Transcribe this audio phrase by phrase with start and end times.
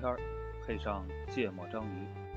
[0.00, 0.18] 天儿，
[0.66, 2.29] 配上芥末章鱼。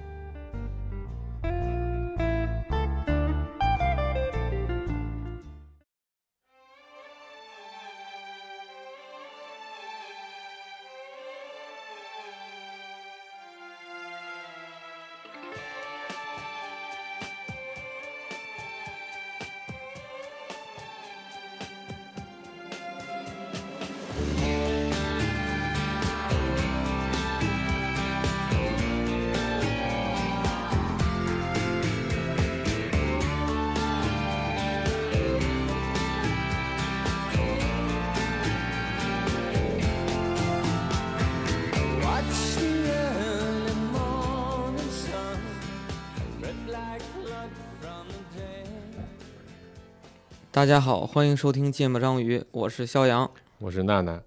[50.64, 54.24] 大家好，欢迎收听《芥末章鱼》，我是肖阳，我是娜娜，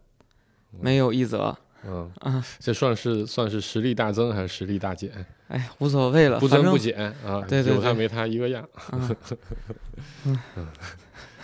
[0.70, 2.12] 没有一则，嗯。
[2.20, 5.10] 啊，这算是算是实力大增还是实力大减？
[5.48, 8.68] 哎，无所谓了，不增不减啊，对对对有他没他一个样。
[8.74, 9.16] 啊。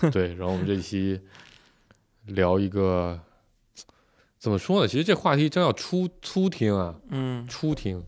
[0.13, 1.19] 对，然后我们这期
[2.27, 3.19] 聊一个
[4.39, 4.87] 怎么说呢？
[4.87, 8.05] 其实这话题真要初初听啊，嗯，初听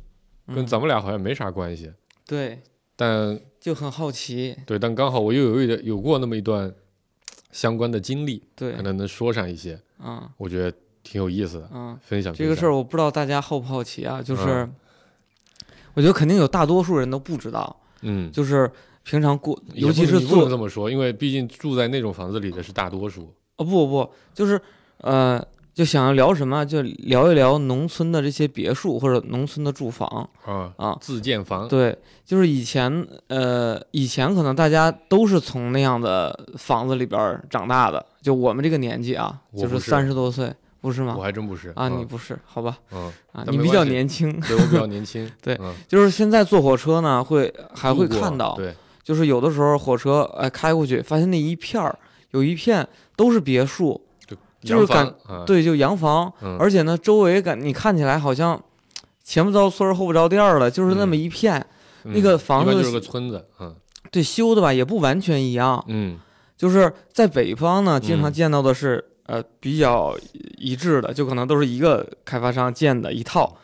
[0.49, 1.91] 跟嗯咱们俩好像没啥关系，
[2.27, 2.61] 对，
[2.95, 6.71] 但就很好奇，对，但刚好我又有一点有过那么一段
[7.51, 10.71] 相关的经历，对可，能能说上一些，啊我觉得
[11.03, 14.75] 挺有意思的，啊，分享这个事儿儿，我不知道大家好不好奇啊，就是嗯
[15.95, 18.71] 我觉得肯定有大多数人都不知道，嗯，就是
[19.03, 23.33] 平常过，尤其是不能做这么说，因为毕竟住在那种房子里的是大多数。
[23.57, 24.61] 哦不不不，就是
[24.99, 25.43] 呃，
[25.75, 30.09] 就想要聊什么，就聊一聊农村的这些别墅或者农村的住房
[30.45, 30.97] 啊啊。
[31.01, 41.17] 自建房，对，就是以前呃，以前可能大家都是从那样的房子里边长大的，就我们这个年纪啊，就是三十多岁，不是吗？
[41.19, 42.79] 我还真不是啊，嗯你不是，好吧？
[42.93, 48.73] 嗯，啊，你比较年轻，对我比较年轻， 对嗯就是现在坐火车呢，会还会看到，对，
[49.03, 51.99] 就是有的时候火车哎开过去，发现那一片儿
[52.31, 54.01] 有一片都是别墅，
[54.65, 55.15] 就是感
[55.47, 56.57] 对，就洋房，嗯。
[56.59, 58.61] 而且呢，周围感你看起来好像
[59.23, 61.65] 前不着村后不着店儿了，就是那么一片，
[62.05, 62.13] 嗯。
[62.15, 63.75] 那个房子就是个村子，嗯。
[64.11, 66.19] 对，修的吧也不完全一样，嗯。
[66.57, 68.33] 就是在北方呢，经常嗯。
[68.33, 70.17] 见到的是、呃比较
[70.59, 73.57] 一致的，就可能都是一个开发商建的一套，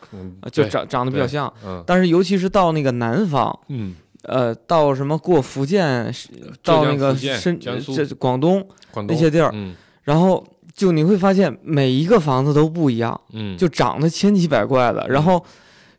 [0.51, 1.51] 就长长得比较像。
[1.65, 1.83] 嗯。
[1.85, 6.29] 但是尤其是到那个南方，嗯，呃，到什么过福建，是
[6.63, 9.75] 到那个深这广东广东那些地儿，嗯。
[10.03, 10.43] 然后
[10.73, 15.43] 就你会发现每一个房子都不一样，嗯，就长得千奇百怪的，然后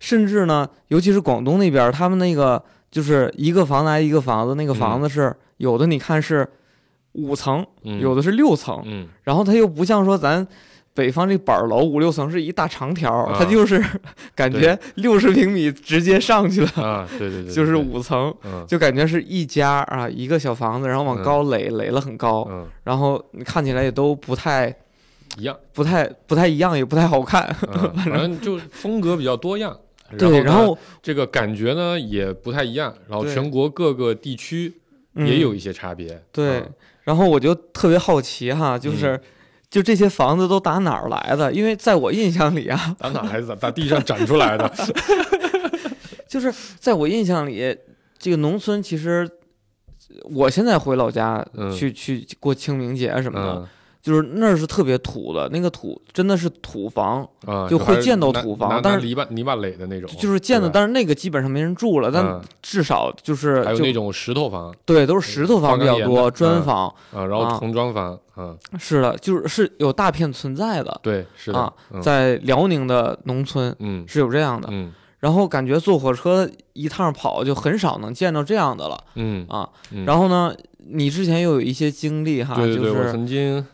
[0.00, 6.48] 甚至呢，尤其是广东那边，他们那个就是一个房子挨一个房子，那个房子是、有的，你看是
[7.12, 8.00] 五层，嗯。
[8.00, 9.08] 有的是六层，嗯。
[9.22, 10.46] 然后它又不像说咱
[10.94, 13.82] 北方这板儿楼五六层是一大长条它就是
[14.34, 18.34] 感觉六十平米直接上去了，啊，对对对， 就是，五层。
[18.44, 24.74] 嗯就感觉是一家啊，一个小房子，然后往嗯高垒，垒了很高，嗯然后你看起来也都不太、
[25.38, 27.44] 一样，不太、不太一样，也不太好看。
[27.72, 29.76] 嗯反正就风格比较多样。
[30.18, 34.72] 对，然然后这个感觉呢也不太一样，然后全国各个地区
[35.14, 36.22] 嗯也有一些差别。
[36.30, 36.72] 对嗯，
[37.04, 39.18] 然后我就特别好奇哈，就是、
[39.72, 41.50] 就这些房子都打哪儿来的？
[41.50, 43.56] 因为在我印象里啊，打哪来的？
[43.56, 44.70] 打地上长出来的。
[46.28, 47.74] 就是在我印象里，
[48.18, 49.26] 这个农村其实，
[50.24, 53.68] 我现在回老家嗯去、去过清明节什么的，嗯
[54.02, 74.68] 就是那儿是特别土的，那个土真的是土房，啊，就会见到土房但是泥巴泥巴垒的那种，就是建的，但是那个基本上没人住了，但嗯至少就是就还有那种石头房对，都是石头房比较多，砖房、啊，然后啊童装房，嗯，是的，就是是有大片存在的，对，是的啊，嗯在辽宁的农村嗯是有这样的。
[74.72, 79.68] 嗯然后感觉坐火车一趟跑就很少能见到这样的了嗯啊。
[79.92, 83.64] 嗯，然后呢，你之前又有一些经历哈，对对对，我就是曾经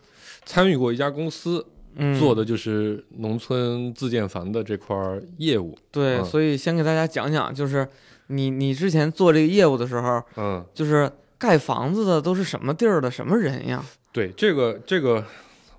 [0.49, 1.65] 参与过一家公司
[1.97, 2.19] 嗯。
[2.19, 6.25] 做的就是农村自建房的这块儿业务，对，嗯。
[6.25, 7.87] 所以先给大家讲讲，就是
[8.29, 13.85] 你你之前做这个业务的时候，嗯，就是盖房子的都是什么地儿的什么人呀？
[14.11, 15.23] 对，这个这个，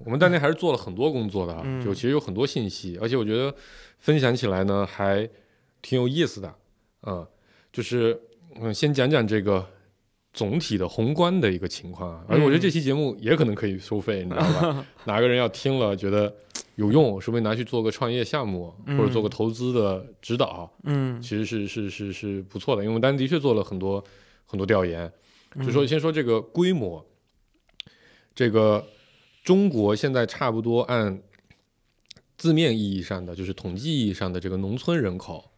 [0.05, 1.83] 我们当年还是做了很多工作的啊，嗯。
[1.83, 3.53] 就其实有很多信息，而且我觉得
[3.97, 5.27] 分享起来呢还
[5.81, 6.53] 挺有意思的，
[7.07, 7.25] 嗯，
[7.71, 8.19] 就是
[8.61, 9.65] 嗯，先讲讲这个
[10.39, 14.85] 总体的宏观的一个情况啊，而且我觉得这期节目也可能可以收费，你知道吧？
[15.03, 16.33] 哪个人要听了觉得
[16.75, 24.01] 有用，说不定拿去做个创业项目，或者做个投资的指导，嗯，其实是是是是不错的，因为我们当时的确做了很多
[24.45, 25.11] 很多调研。
[25.55, 27.05] 嗯就说先说这个规模，
[28.33, 28.87] 这个
[29.43, 31.21] 中国现在差不多按
[32.37, 35.51] 字面意义上的，就是统计意义上的这个农村人口，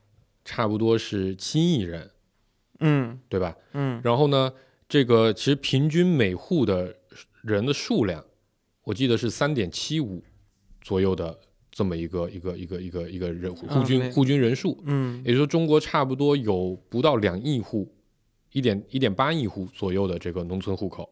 [0.44, 2.10] 差不多是七亿人，
[2.80, 3.20] 嗯。
[3.30, 3.56] 对吧？
[3.74, 4.02] 嗯。
[4.04, 4.52] 然后呢，
[4.92, 6.94] 这个其实平均每户的
[7.44, 8.22] 人的数量，
[8.84, 10.22] 我记得是三点七五
[10.82, 11.40] 左右的
[11.72, 15.20] 这么一个一个一个一个一个人户均户均人数，嗯。
[15.20, 17.90] 也就是说中国差不多有不到两亿户，
[18.52, 21.10] 一点一点八亿户左右的这个农村户口，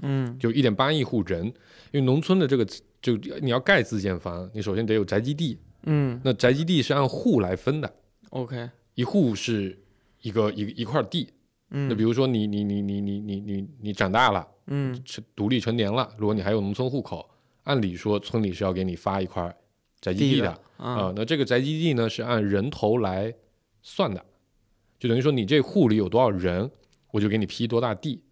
[0.00, 0.38] 嗯。
[0.38, 1.54] 就一点八亿户人，因
[1.92, 2.66] 为农村的这个
[3.00, 6.20] 就你要盖自建房，你首先得有宅基地，嗯。
[6.22, 7.90] 那宅基地是按户来分的
[8.28, 9.82] ，，OK，一户是
[10.20, 11.30] 一个一一块地，
[11.70, 14.48] 嗯，那比如说你你你你你你你你长大了。
[14.66, 17.28] 嗯成独立成年了，如果你还有农村户口，
[17.64, 19.54] 按理说村里是要给你发一块
[20.00, 23.34] 宅基地的啊、啊那这个宅基地呢是按人头来
[23.82, 24.24] 算的，
[24.98, 26.70] 就等于说你这户里有多少人，
[27.10, 28.22] 我就给你批多大地，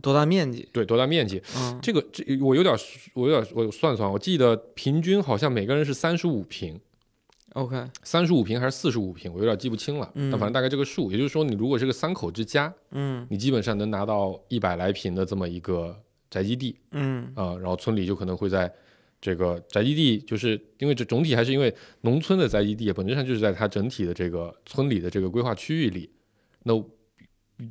[0.00, 0.66] 多大面积？
[0.72, 1.42] 对，多大面积。
[1.54, 2.74] 嗯这个这我有点
[3.12, 6.80] 我有点我算算，我记得平均好像每个人是三十五平，
[7.54, 10.08] ，OK，三十五平还是四十五平，我有点记不清了。
[10.14, 15.98] 嗯但反正大概这个数，也就是说你如果是个三口之家，嗯你基本上能拿到一百来平的这么一个
[16.30, 16.76] 宅基地。
[16.92, 18.72] 嗯啊、然后村里就可能会在
[19.20, 26.10] 这个宅基地，就是因为这总体还是因为农村的宅基地本质上就是在它整体的这个村里的这个规划区域里，
[26.64, 26.74] 那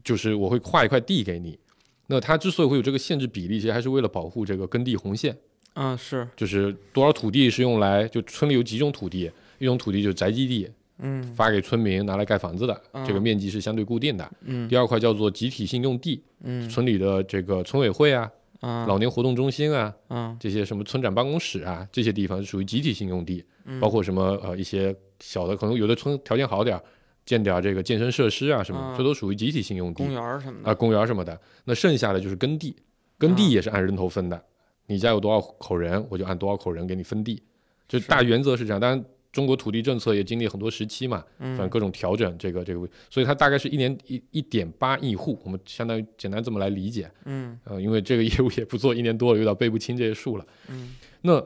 [0.04, 1.60] 就是我会划一块地给你。
[2.08, 5.38] 那它之所以会有这个限制比例，其实还是为了保护这个耕地红线，
[5.74, 9.32] 啊是，就是多少土地是用来就村里有几种土地，
[9.64, 10.70] 一种土地就是宅基地，
[11.00, 11.24] 嗯。
[11.36, 14.32] 发给村民拿来盖房子的，嗯这个面积是相对固定的。
[14.42, 14.68] 嗯。
[14.68, 16.70] 第二块叫做集体性用地，嗯。
[16.70, 18.30] 村里的这个村委会啊、
[18.60, 18.86] 啊。
[18.86, 20.36] 老年活动中心啊，啊。
[20.40, 23.80] 这些什么村长办公室啊，这些地方是属于集体性用地，嗯。
[23.80, 26.84] 包括什么呃一些小的，可能有的村条件好点儿，
[27.26, 31.40] 建点儿这个健身设施啊什么这都属于集体性用地公园儿什么啊，的，公园什么的。
[31.64, 32.76] 那剩下的就是耕地，
[33.18, 33.36] 耕啊。
[33.36, 34.44] 地也是按人头分的，
[34.88, 37.42] 你家有多少口人，我就按多少口人给你分地，
[37.88, 38.80] 就大原则是这样。
[38.80, 47.12] 当然，中国土地政策也经历很多时期嘛，反正嗯各种调整，这个这个，所以它大概是一年一一点八亿户，我们相当于简单这么来理解。
[47.26, 50.46] 嗯呃，因为这个业务也不做一年多了，有点背不清这些数了。
[50.70, 51.44] 嗯那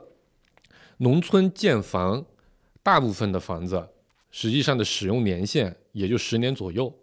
[0.98, 2.25] 农村建房，
[2.84, 3.88] 大部分的房子
[4.31, 6.94] 实际上的使用年限也就十年左右，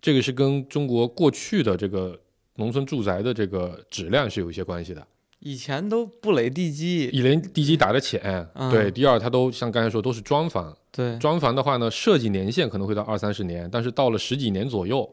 [0.00, 2.20] 这个是跟中国过去的这个
[2.56, 5.06] 农村住宅的这个质量是有一些关系的。
[5.44, 15.08] 以前都不垒地基，以连地基打得浅，嗯对；第二，它都像刚才说都是砖房，对，砖房的话呢，设计年限可能会到二三十年，但是到了十几年左右，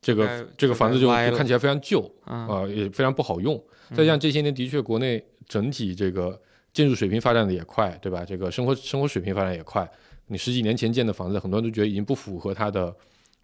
[0.00, 3.60] 这个这个房子就看起来非常旧，啊啊、也非常不好用。
[3.90, 6.40] 再加上这些年的确国内整体这个
[6.72, 8.24] 建筑水平发展的也快，对吧？
[8.24, 9.88] 这个生活生活水平发展也快。
[10.28, 12.94] 你十几年前建的房子，很多人都觉得已经不符合他的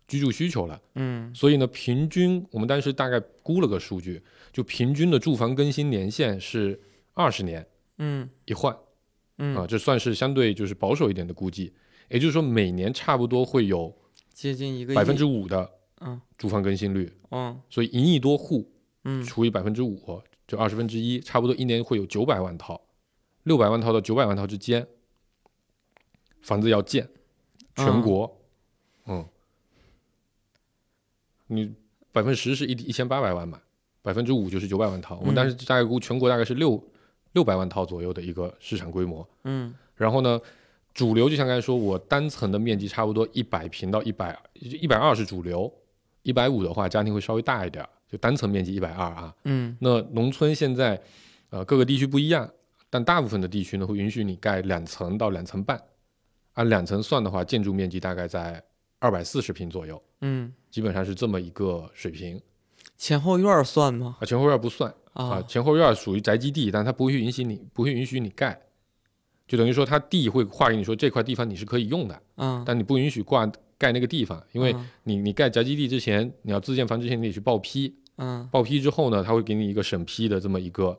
[0.06, 0.80] 居住需求了。
[0.94, 6.80] 嗯所以呢，平均我们当时大概估了个数据，就平均的住房更新年限是
[7.14, 7.66] 二十年
[7.98, 8.76] 嗯一换
[9.38, 11.72] 嗯啊，这算是相对就是保守一点的估计。
[12.08, 13.96] 也就是说，每年差不多会有
[14.34, 15.70] 接近一个百分之五的
[16.00, 16.20] 嗯。
[16.36, 18.70] 住房更新率，嗯所以一亿多户
[19.04, 19.22] 嗯。
[19.24, 22.80] 除以百分之五，就二十分之一，差不多一年会有九百万套，
[23.44, 24.86] 六百万套到九百万套之间，
[26.42, 27.08] 房子要建，
[27.76, 28.40] 全嗯国，
[29.06, 29.26] 嗯，
[31.46, 31.72] 你
[32.10, 33.62] 百分之十是一一千八百万嘛，
[34.02, 35.36] 百分之五就是九百万套，我们嗯。
[35.36, 36.82] 当时大概估全国大概是六
[37.32, 39.72] 六百万套左右的一个市场规模，嗯。
[39.94, 40.40] 然后呢，
[40.92, 45.72] 主流就像刚才说，我单层的面积差不多一百平到一百一百二是主流，
[46.22, 49.34] 一百五的话家庭会稍微大一点儿，就单层面积一百二啊。
[49.44, 49.76] 嗯。
[49.80, 51.00] 那农村现在，
[51.50, 52.50] 呃，各个地区不一样，
[52.90, 55.80] 但大部分的地区呢会允许你盖两层到两层半，
[56.54, 58.62] 按两层算的话，建筑面积大概在
[58.98, 62.40] 二百四十平左右，嗯，基本上是这么一个水平
[63.02, 64.16] 前后院儿算吗？
[64.20, 64.22] 啊。
[64.24, 68.56] 前后院不算啊，啊前后院属于宅基地，但它不会允许你不会允许你盖，
[69.48, 73.44] 就等于说它地会划给你说这块地方你是可以用的，啊，但你不允许挂
[73.76, 74.88] 盖那个地方，因为嗯。
[75.02, 78.48] 你你盖宅基地之前，你要自建房之前你得去报批，嗯。
[78.52, 80.96] 报批之后呢，他会给你一个审批的这么一个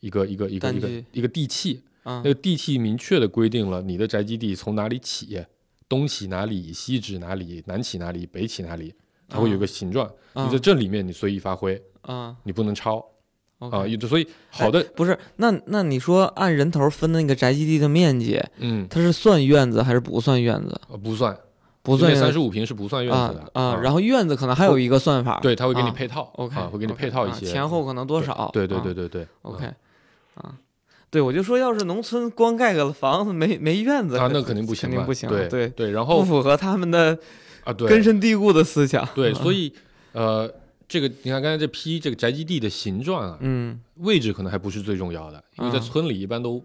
[0.00, 5.42] 一个一个一个一个一个地契，啊那个地契明确的规定了你的宅基地从哪里起，
[5.88, 8.92] 东起哪里，西指哪里，南起哪里，北起哪里，
[9.30, 12.98] 它会有一个形状，啊你在这里面你随意发挥，啊你不能超
[13.58, 13.70] 啊
[14.08, 20.80] 所以好的，不是，那那你说按人头分的那个宅基地的面积，嗯，它是算院子还是不算院子？
[20.88, 21.36] 呃不算，
[21.82, 23.50] 不算三十五平是不算院子的。
[23.52, 25.92] 啊啊，然后院子可能还有一个算法，对，他会给你啊。
[25.92, 26.30] 配套。
[26.36, 27.46] OK，啊，会给你配套一些。
[27.48, 28.50] 啊前后可能多少？
[28.52, 28.80] 对对啊。
[28.82, 29.66] 对对对 OK，
[30.34, 30.54] 啊，
[31.10, 37.18] 对，我就说，要是农村光盖个房子没没院子啊，那肯定不行，肯定不行，对对，对，然后不符合他们的
[37.70, 39.06] 啊，对，根深蒂固的思想。
[39.14, 39.72] 对，嗯所以
[40.12, 40.52] 呃，
[40.88, 46.62] 这个你看刚才这批这个宅基地的形状啊，嗯位置可能还不是最重要的，因为在嗯村里一般都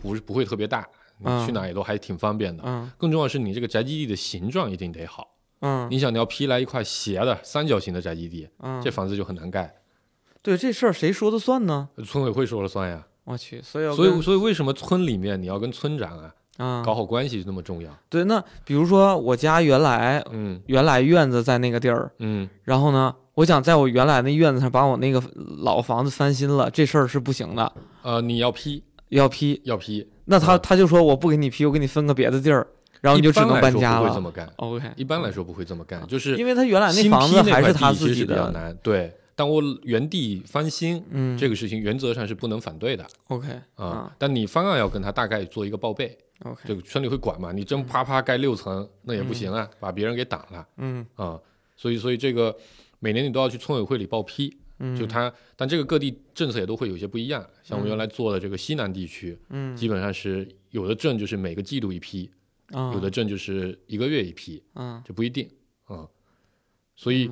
[0.00, 0.86] 不是不会特别大，
[1.24, 2.62] 嗯你去哪也都还挺方便的。
[2.66, 5.36] 嗯更重要的是，你这个宅基地的形状一定得好。
[5.60, 9.74] 嗯你想，你要批来一块斜的三角形的宅基地，嗯，这房子就很难盖。
[10.40, 11.88] 对这事儿谁说的算呢？
[12.06, 13.06] 村委会说了算呀。
[13.24, 17.90] 我去，所以所以，所以为什么村里面你要跟村长啊啊搞好关系就那么重要？
[18.08, 25.22] 对，那比如说我家原来嗯原来院子在那个地儿，嗯，然后呢，我想在我原来那院子上把我那个
[25.62, 27.72] 老房子翻新了，这事儿是不行的，
[28.02, 29.60] 呃，你要批要批。
[29.64, 32.66] 要批，那他嗯他就说我不给你批，我给你分个别的地儿，
[33.00, 34.02] 然后你就只能搬家了。
[34.02, 34.46] 不会这么干。
[34.56, 38.76] OK，一般来说不会这么干，就是因为他原来那房子还是他自己的，比较难。
[38.82, 47.52] 对，但我原地翻新嗯，这个事情原则上是不能反对的 OK 啊啊，但你方案要跟他大概做一个报备，OK，这个村里会管嘛？
[47.52, 51.06] 你真啪啪盖六层那也不行啊，把别人给挡了嗯。
[51.14, 51.40] 啊。
[51.76, 52.52] 所以，所以这个
[52.98, 57.40] 每年你都要去村委会里报批，嗯，就它，但这个各地政策也都会有些不一样。
[57.62, 59.76] 像我们原来做的这个西南地区，嗯。
[59.76, 62.28] 基本上是有的镇就是每个季度一批，
[62.72, 62.92] 啊。
[62.92, 65.48] 有的镇就是一个月一批，嗯这不一定
[65.84, 66.08] 啊。
[66.96, 67.30] 所以，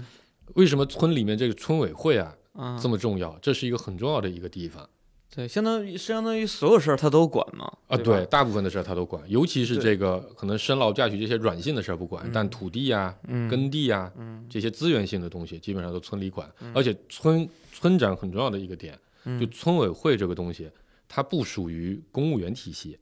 [0.55, 3.39] 为什么村里面这个村委会啊嗯这么重要？
[3.41, 4.89] 这是一个很重要的一个地方。
[5.35, 7.97] 对，相当于相当于所有事儿他都管嘛啊。
[7.97, 12.31] 对，大部分的事儿他都管，尤其是这个可能生老嫁娶这些软性的事儿不管，嗯。
[12.33, 13.47] 但土地啊、嗯。
[13.51, 14.47] 耕地啊嗯。
[14.49, 16.51] 这些资源性的东西，基本上都村里管。
[16.73, 19.39] 而且村村长很重要的一个点，嗯。
[19.39, 20.71] 就村委会这个东西，
[21.07, 22.99] 它不属于公务员体系，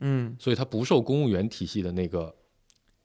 [0.00, 0.34] 嗯。
[0.40, 2.34] 所以它不受公务员体系的那个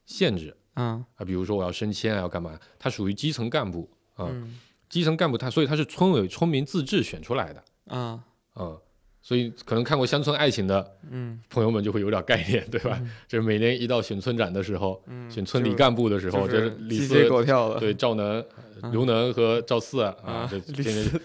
[0.06, 1.26] 限制啊啊。
[1.26, 2.60] 比如说我要升迁啊，要干嘛？
[2.78, 4.28] 他属于基层干部啊。
[4.30, 8.78] 嗯基层干部他，所以他是村委村民自治选出来的啊啊。
[9.24, 13.02] 所以可能看过《乡村爱情》的嗯朋友们就会有点概念，对吧？
[13.28, 18.40] 就是每年一到选村长的时候，嗯，选村里干部的时候，就是李四狗跳的对赵能、
[18.84, 21.22] 嗯刘能和赵四啊，啊这李天天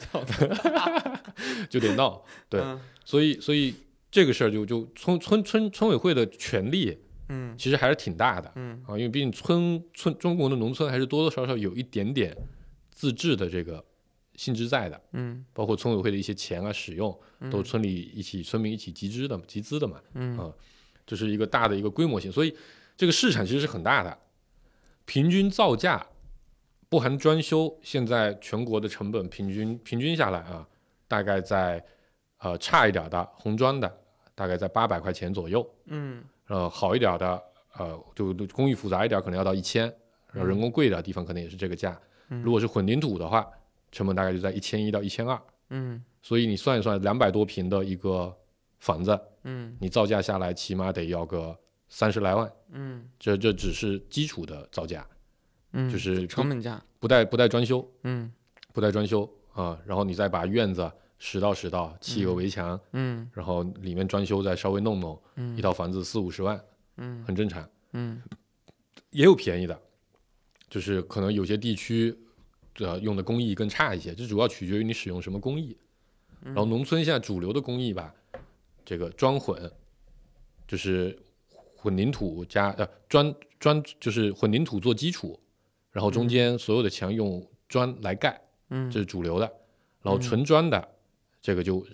[1.69, 2.25] 就得闹。
[2.49, 3.75] 对嗯所以，所以
[4.11, 6.97] 这个事儿就就村村村村委会的权力
[7.29, 7.57] 嗯。
[7.57, 8.53] 其实还是挺大的。
[8.57, 8.83] 嗯。
[8.87, 12.37] 啊，因为毕竟村村中国的农村还是多多少少有一点点
[12.91, 13.85] 自治的这个
[14.35, 15.45] 性质在的，嗯。
[15.53, 17.19] 包括村委会的一些钱啊使用，
[17.51, 20.39] 都村里一起村民一起集资的集资的嘛，嗯。
[20.39, 20.53] 啊
[21.07, 22.55] 这是一个大的一个规模性，所以
[22.95, 24.19] 这个市场其实是很大的，
[25.07, 26.07] 平均造价
[26.91, 30.69] 不含装修，现在全国的成本平均平均下来啊，
[31.09, 31.83] 大概在
[32.41, 33.91] 呃差一点的红砖的
[34.35, 37.43] 大概在八百块钱左右，嗯呃好一点的
[37.77, 39.85] 呃就就工艺复杂一点可能要到一千，
[40.33, 42.43] 然后人工贵一点的地方可能也是这个价，嗯。
[42.43, 43.47] 如果是混凝土的话，
[43.93, 45.41] 成本大概就在一千一到一千二，
[45.71, 46.03] 嗯。
[46.21, 48.37] 所以你算一算，两百多平的一个
[48.81, 49.77] 房子，嗯。
[49.81, 51.57] 你造价下来起码得要个
[51.89, 53.09] 三十来万，嗯。
[53.19, 55.07] 这这只是基础的造价，
[55.73, 58.33] 嗯，就是成本价不带不带装修，嗯。
[58.73, 60.89] 不带装修啊，然后你再把院子
[61.19, 63.29] 拾到十道，砌个围墙，嗯。
[63.33, 65.57] 然后里面装修再稍微弄弄，嗯。
[65.57, 66.61] 一套房子四五十万，
[66.97, 67.25] 嗯。
[67.25, 67.69] 很正常。
[67.93, 68.23] 嗯。
[69.11, 69.81] 也有便宜的，
[70.69, 72.17] 就是可能有些地区
[72.75, 75.77] 的用的工艺更差一些，这主要取决于你使用什么工艺。
[76.43, 78.15] 然后农村现在主流的工艺吧，
[78.85, 79.71] 这个砖混，
[80.69, 81.19] 就是
[81.75, 85.41] 混凝土加呃砖砖就是混凝土做基础，
[85.91, 88.89] 然后中间所有的墙用砖来盖，嗯。
[88.89, 89.53] 这是主流的。
[90.01, 90.89] 然后纯砖的
[91.41, 91.87] 这个就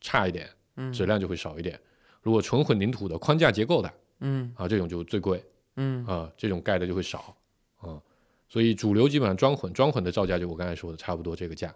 [0.00, 1.78] 差一点，嗯质量就会少一点。
[2.22, 5.44] 如果纯混凝土的框架结构的嗯啊，这种就最贵。
[5.76, 7.36] 嗯啊、这种盖的就会少
[7.78, 8.00] 啊、
[8.48, 11.74] 所以主流基本上装混，装混的造价就我刚才说的差不多这个价。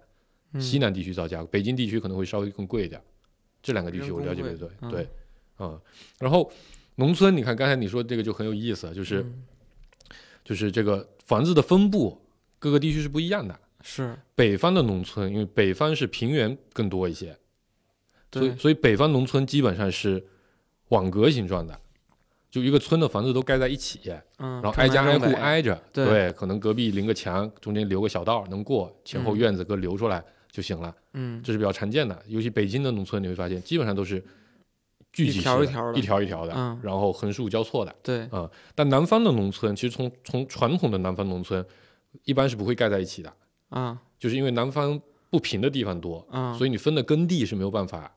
[0.53, 3.03] 嗯西南地区造价，北京地区可能会稍微更贵一点。
[3.61, 5.09] 这两个地区我了解人工对对
[5.67, 5.83] 啊、
[6.21, 6.49] 然后
[6.95, 9.45] 农村，你看刚才你说这个就很有意思，就是、嗯
[10.45, 12.19] 就是这个房子的分布，
[12.61, 13.61] 各个地区是不一样的。
[13.83, 14.17] 是。
[14.35, 17.37] 北方的农村，因为北方是平原更多一些，
[18.33, 18.57] 所以对。
[18.57, 20.25] 所以北方农村基本上是
[20.89, 21.79] 网格形状的，
[22.51, 24.01] 就一个村的房子都盖在一起，
[24.39, 26.33] 嗯，然后挨家挨户挨着，对。
[26.33, 31.43] 可能隔壁临个墙，中间留个小道能过，前后嗯院子各留出来就行了，嗯。
[31.43, 32.21] 这是比较常见的。
[32.27, 34.23] 尤其北京的农村，你会发现基本上都是
[35.13, 35.99] 聚集一条一条的。
[35.99, 36.81] 一条一条的，嗯。
[36.83, 37.95] 然后横竖交错的。
[38.03, 38.29] 对。
[38.75, 41.65] 但南方的农村，其实从从传统的南方农村，
[42.25, 43.33] 一般是不会盖在一起的，
[43.69, 48.13] 啊就是因为南方不平的地方多，啊所以你分的耕地是没有办法。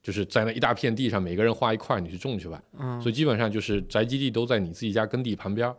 [0.00, 2.62] 就是在那一大片地上，每个人划一块，你去种去吧。
[2.78, 5.74] 嗯所以基本上就是宅基地都在你自己家耕地旁边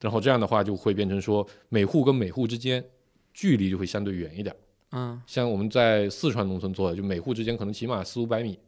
[0.00, 2.84] 然后这样的话就会变成说每户跟每户之间
[3.32, 4.54] 距离就会相对远一点。
[4.90, 8.58] 嗯像我们在四川农村做的，就每户之间可能起码四五百米，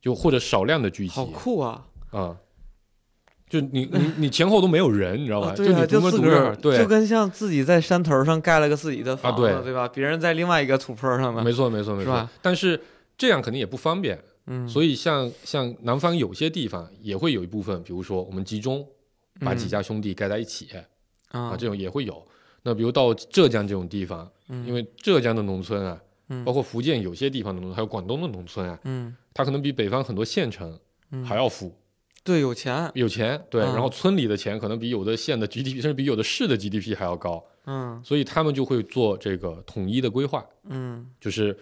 [0.00, 1.86] 就或者少量的聚集好酷啊！
[2.12, 2.36] 啊、
[3.48, 5.48] 就你你你前后都没有人，你知道吧？
[5.48, 6.78] 啊对啊，你独个独个自个儿，对。
[6.78, 9.62] 就，跟像自己在山头上盖了个自己的房子，对。
[9.62, 9.86] 对吧？
[9.88, 12.30] 别人在另外一个土坡上呢，没错没错没错吧。
[12.42, 12.80] 但是
[13.16, 18.84] 这样肯定也不方便，嗯，所以像像南方有些地方也会有一部分，比如说我们集中
[19.40, 20.68] 把几家兄弟盖在一起、
[21.32, 21.50] 啊。
[21.50, 22.20] 啊，这种也会有。
[22.62, 26.00] 那比如到浙江这种地方，因为浙江的农村啊，
[26.30, 26.44] 嗯。
[26.44, 29.14] 包括福建有些地方的农村，还有广东的农村啊，嗯。
[29.34, 30.76] 它可能比北方很多县城
[31.10, 31.24] 嗯。
[31.24, 31.72] 还要富，
[32.26, 33.72] 对有钱，有钱，对，嗯。
[33.72, 37.98] 然后村里的钱可能比有的县的 GDP，甚至比有的市的 GDP 还要高，嗯。
[38.04, 41.06] 所以他们就会做这个统一的规划，嗯。
[41.20, 41.56] 就是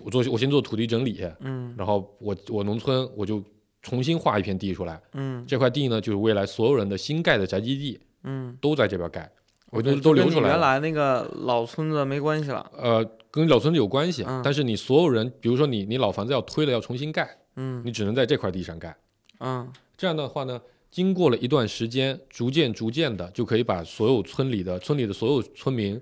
[0.00, 1.72] 我做我先做土地整理，嗯。
[1.78, 3.42] 然后我我农村我就
[3.80, 5.44] 重新划一片地出来，嗯。
[5.46, 9.30] 这块地呢就是未来所有人的新盖的宅基地嗯，都在这边盖，
[9.70, 10.60] 我对都都留出来原。
[10.60, 14.42] 来那个老村子没关系了，呃，跟老村子有关系，嗯。
[14.42, 17.80] 但是你所有人，比如说你你老房子要推了要重新盖，嗯。
[17.84, 18.94] 你只能在这块地上盖。
[19.40, 19.70] 嗯。
[19.96, 26.00] 这样的话呢，经过了一段时间，逐渐逐渐的就可以把所有村里的村里的所有村民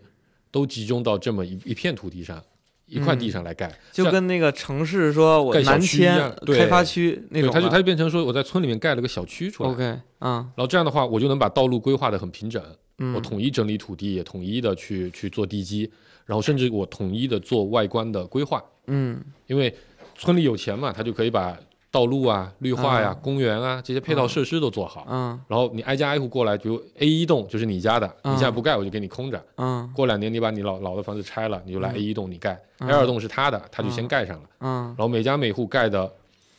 [0.50, 2.43] 都集中到这么一一片土地上，
[2.87, 6.59] 一块地上来盖，就跟那个城市说我南迁对。
[6.59, 9.71] 开发区那对，种的，它就它就变成说我在村里面盖了个小区出来。
[9.71, 9.83] OK，
[10.21, 10.33] 嗯。
[10.55, 12.62] 然后这样的话，我就能把道路规划的很平整，
[12.99, 15.90] 嗯，我统一整理土地，也统一的去去做地基，
[16.26, 19.21] 然后甚至我统一的做外观的规划，嗯。
[19.47, 19.75] 因为
[20.14, 21.59] 村里有钱嘛，他就可以把
[21.97, 23.21] 道路啊、绿化呀、嗯。
[23.23, 25.07] 公园啊这些配套设施都做好。
[25.09, 25.41] 嗯。
[25.49, 29.43] 然后你挨家挨户过来，比如 A 一栋就是你家的，你现在不盖我就给你空着。
[29.57, 29.91] 嗯。
[29.95, 31.97] 过两年你把你老老的房子拆了，你就来嗯。
[31.97, 32.61] A 一栋你盖。
[32.81, 34.49] 嗯，A 二栋是他的，他就先盖上了。
[34.61, 34.85] 嗯。
[34.88, 36.12] 然，后每家每户盖的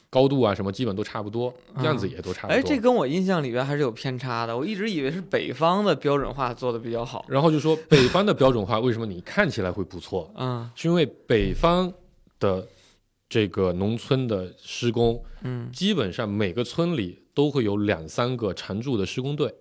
[0.10, 1.84] 高度啊什么基本都差不多，嗯。
[1.84, 2.58] 样子也都差不多。
[2.58, 10.68] 哎，这跟我印象里边还是有偏差的，我一直以为是北方的标准化做的比较好，然后就说北方的标准化为什么你看起来会不错，嗯。
[10.74, 11.94] 是因为北方
[12.40, 12.68] 的
[13.30, 15.70] 这个农村的施工，嗯。
[15.72, 19.54] 基本上每个村里都会有两三个常驻的施工队，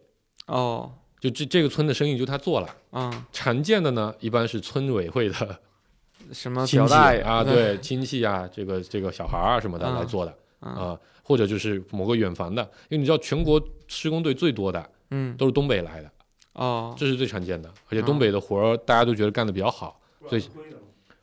[0.47, 0.93] 哦。
[1.19, 2.77] 就这这个村的生意就他做了。
[2.93, 5.59] 嗯，常见的呢，一般是村委会的
[6.31, 15.35] 什么亲戚表大爷啊，对亲戚啊，这个这个小孩啊什么的嗯来做的嗯啊，或者就是某个远房的，因为你知道全国施工队最多的嗯。
[15.37, 16.11] 都是东北来的，
[16.53, 16.95] 哦。
[16.99, 19.99] 这是最常见的，而且东北的活儿大家都觉得干得比较好
[20.29, 20.45] 所以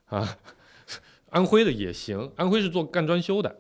[0.06, 0.36] 啊。
[1.34, 3.54] 安徽的也行，安徽是做干装修的。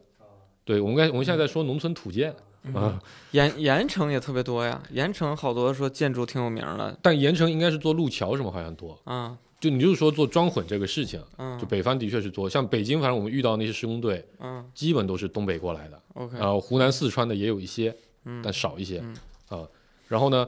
[0.64, 2.34] 对，我们刚我们现在在说农村土建。
[2.74, 2.98] 啊，
[3.32, 8.98] 盐盐城也特别多呀，盐城好多说建筑挺有名的，但盐城应该是做路桥什么好像多。
[9.06, 9.38] 嗯。
[9.60, 11.60] 就你就是说做装混这个事情，嗯。
[11.60, 14.66] 就北方的确是多，像北京，反正我们遇到那些施工队，嗯。
[14.74, 18.42] 基本都是东北过来的，，OK，然后湖南、四川的也有一些，嗯。
[18.42, 19.02] 但少一些。
[19.04, 19.60] 嗯。
[19.60, 19.68] 啊。
[20.08, 20.48] 然后呢，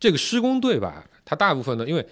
[0.00, 2.06] 这个施工队吧，它大部分呢，因为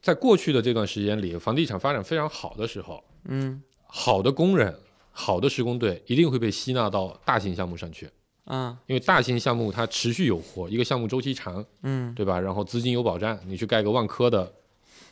[0.00, 3.60] 在过去的这段时间里，房地产发展非常好的时候，嗯
[3.96, 4.76] 好的工人、
[5.12, 8.10] 好的施工队一定会被吸纳到大型项目上去，
[8.44, 12.40] 啊因为大型项目它持续有活，一个项目周期长，嗯，对吧？
[12.40, 14.52] 然后资金有保障，你去盖个万科的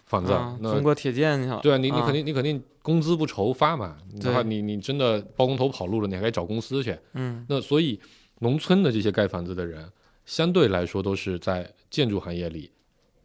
[0.06, 2.04] 房子，啊那中国铁建对啊，你你啊。
[2.04, 4.22] 肯定你肯定工资不愁发嘛，对。
[4.22, 6.98] 的话你你真的包工头跑路了，你还该找公司去。
[7.12, 7.46] 嗯。
[7.48, 8.00] 那所以
[8.40, 9.88] 农村的这些盖房子的人，
[10.26, 12.68] 相对来说都是在建筑行业里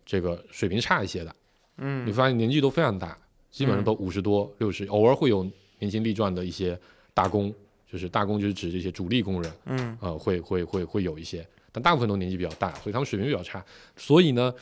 [0.05, 1.35] 这个水平差一些的。
[1.77, 3.17] 你嗯发现年纪都非常大，
[3.57, 5.43] 基本上都五十多、六十，偶尔会有
[5.79, 6.79] 年轻力壮的一些
[7.11, 7.51] 大工，
[7.91, 9.97] 就是大工就是指这些主力工人，嗯。
[9.99, 13.65] 呃，会会会会有一些，但大部分都年纪比较大，所以他们水平比较差。
[13.95, 14.53] 所以呢，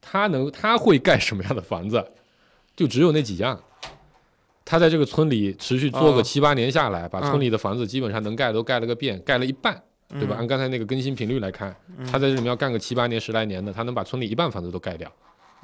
[0.00, 2.06] 他能他会盖什么样的房子，
[2.76, 3.60] 就只有那几样。
[4.64, 6.16] 他在这个村里持续做啊。
[6.16, 7.22] 个七八年下来，把嗯。
[7.24, 10.36] 村里的房子基本上能盖的都盖了个遍，盖了一半，对吧？
[10.36, 12.06] 按刚才那个更新频率来看，嗯。
[12.06, 15.12] 他在这里面要干个七八年、十来年的，他能把村里一半房子都盖掉，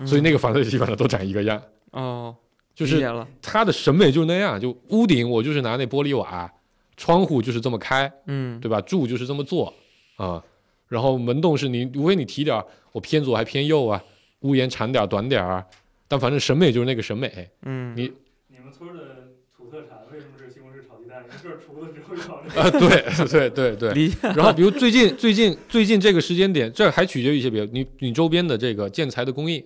[0.05, 1.63] 所以那个房子基本上都长一个样。
[1.93, 2.37] 哦，
[2.75, 6.51] 就是他的审美就是那样，就屋顶我就是拿那玻璃瓦，
[6.97, 8.81] 窗户就是这么开，嗯对吧？
[8.81, 9.73] 柱就是这么做
[10.17, 10.43] 啊，
[10.89, 14.03] 然后门洞是你无非你提点儿，我偏左还偏右啊，
[14.41, 15.65] 屋檐长点儿短点儿，
[16.09, 17.49] 但反正审美就是那个审美。
[17.63, 18.11] 嗯你
[18.49, 21.23] 你们村的土特产为什么是西红柿炒鸡蛋？
[21.27, 22.61] 你们这儿厨子只会炒这个。
[22.61, 23.93] 啊，对 对对对。
[23.93, 29.63] 理解，然后比如最近最近最近这个时间点，这还取决于一些别的，你你周边的这个建材的供应，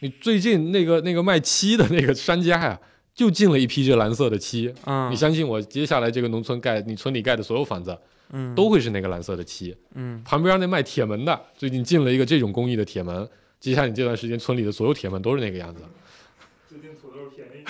[0.00, 2.80] 你最近那个那个卖漆的那个商家呀，
[3.14, 4.72] 就进了一批这蓝色的漆。
[4.84, 7.96] 嗯你相信我，接下来这个农村盖你村里盖的所有房子
[8.30, 9.76] 嗯都会是那个蓝色的漆。
[9.94, 13.28] 嗯旁边那卖铁门的，最近进了一个这种工艺的铁门，
[13.58, 15.82] 接下来你这段时间村里的所有铁门都是那个样子。
[16.68, 17.64] 最近土豆便宜。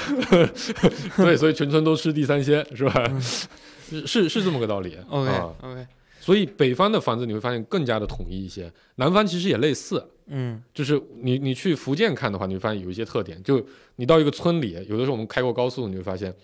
[1.23, 3.05] 对，所以全村都吃地三鲜，是吧？
[3.89, 4.99] 是是是这么个道理。
[5.09, 5.87] OK 啊 OK，
[6.27, 10.05] 所以北方的房子你会发现更加的统一一些，南方其实也类似。
[10.27, 10.61] 嗯。
[10.75, 13.41] 就是你你去福建看的话，你会发现有一些特点。
[13.45, 16.35] 就你到一个村里，有的时候我们开过高速，你会发现，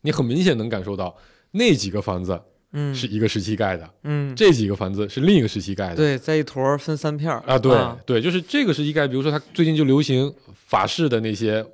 [0.00, 1.16] 你很明显能感受到
[1.52, 2.36] 那几个房子
[2.72, 2.92] 嗯。
[2.92, 5.94] 是一个时期盖的，嗯，这几个房子是另一个时期盖的。
[5.94, 10.34] 对，在一坨分三片儿啊，对、对，就是这个时期盖，比如说它最近就流行
[10.66, 11.64] 法式的那些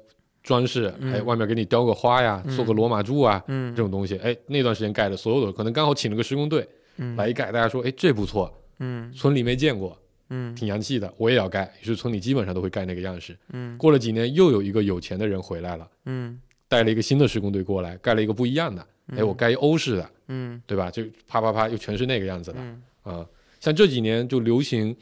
[0.42, 1.14] 装饰，嗯。
[1.14, 2.54] 哎，外面给你雕个花呀，嗯。
[2.54, 3.74] 做个罗马柱啊，嗯。
[3.74, 6.68] 这种东西，哎，那段时间盖的所有的可能刚好请了个施工队
[7.00, 7.16] 嗯。
[7.16, 9.12] 来一盖，大家说，哎，这不错，嗯。
[9.12, 10.54] 村里没见过，嗯。
[10.54, 13.36] 挺洋气的，我也要盖，于是村里基本上都会盖那个样式。
[13.52, 13.76] 嗯。
[13.76, 16.40] 过了几年，又有一个有钱的人回来了，嗯。
[16.68, 20.62] 带了一个新的施工队过来，盖了一个不一样的，哎，我盖一欧式的，嗯。
[20.66, 20.88] 对吧？
[20.90, 22.58] 就啪啪啪，又全是那个样子的。
[22.60, 22.82] 嗯。
[23.02, 23.26] 啊。
[23.58, 24.96] 像这几年就流行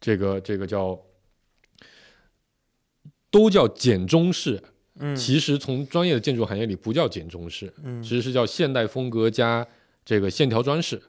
[0.00, 0.98] 这个这个叫
[3.30, 4.62] 都叫简中式，
[4.98, 5.14] 嗯。
[5.14, 8.02] 其实从专业的建筑行业里不叫简中式，嗯。
[8.02, 9.66] 其实是叫现代风格加
[10.04, 11.00] 这个线条装饰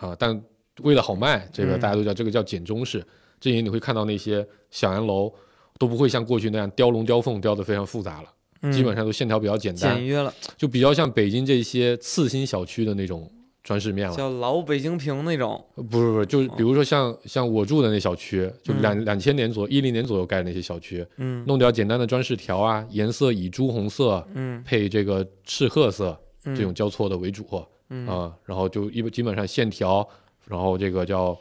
[0.00, 0.16] 啊。
[0.18, 0.42] 但
[0.82, 3.04] 为了好卖，这个嗯大家都叫这个叫简中式。
[3.38, 5.32] 这些你会看到那些小洋楼
[5.78, 8.28] 都不会像过去那样雕龙雕凤雕的非常复杂了，
[8.60, 13.32] 嗯基本上都线条比较简单简，约了，就比较像北京这些次新小区的那种
[13.62, 14.14] 装饰面了。
[14.14, 15.64] 叫老北京平那种。
[15.76, 27.42] 呃不是不是，就是比如说像像我住的那小区，就嗯两两千年左一零年左右盖的那些小区，嗯弄点简单的装饰条啊，颜色以朱红色嗯配这个赤褐色嗯这种交错的为主
[27.90, 30.06] 啊、嗯然后就一基本上线条，
[30.46, 31.36] 然后这个叫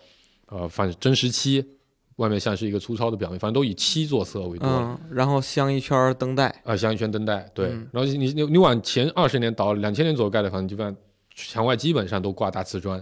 [0.47, 1.63] 呃反真实漆，
[2.15, 4.67] 外面像是一个粗糙的表面，反正都以漆做色为多。
[4.67, 6.47] 嗯，然后镶一圈灯带。
[6.63, 7.87] 啊，镶一圈灯带，对，嗯。
[7.93, 10.95] 然后你你你往前二十年倒，两千年左右盖的房子，基本上
[11.35, 13.01] 墙外基本上都挂大瓷砖，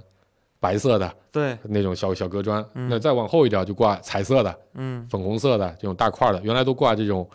[0.59, 2.89] 白色的对，那种小小隔砖，嗯。
[2.89, 5.07] 那再往后一点就挂彩色的、嗯。
[5.09, 7.27] 粉红色的这种大块的，原来都挂这种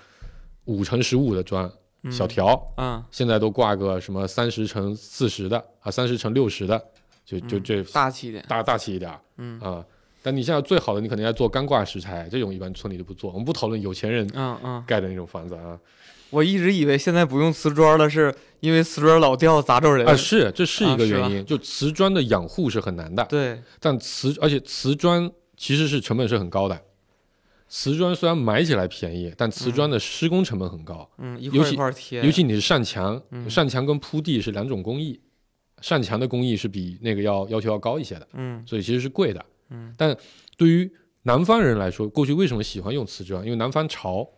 [0.67, 1.73] 五乘十五的砖嗯
[2.11, 6.83] 小条，啊，现在都挂个什么三十乘四十的啊，三十乘六十的，
[7.25, 8.45] 就就嗯这大气一点。
[8.49, 9.85] 大大气一点儿嗯啊。
[10.25, 13.31] 但你现在最好的，你肯定要做干挂石材，这种一般村里就不做。
[13.33, 14.27] 我们不讨论有钱人
[14.87, 15.79] 盖的那种房子啊。
[16.31, 20.07] 我一直以为现在不用瓷砖了，是因为瓷砖老掉砸着人。
[20.07, 21.45] 啊，是，这是一个原因。
[21.45, 26.81] 就瓷砖的养护是很难的，对，但瓷而且瓷砖其实是成本是很高的。
[27.75, 32.23] 瓷砖虽然买起来便宜，但瓷砖的施工成本很高，嗯，一块儿尤其一块儿贴。
[32.23, 35.19] 尤其你是上墙，嗯上墙跟铺地是两种工艺，
[35.81, 39.43] 上墙的工艺是比那个要要求要高一些的，嗯所以其实是贵的。
[39.71, 40.15] 嗯，但
[40.59, 43.43] 对于南方人来说，过去为什么喜欢用瓷砖？
[43.43, 44.29] 因为南方潮，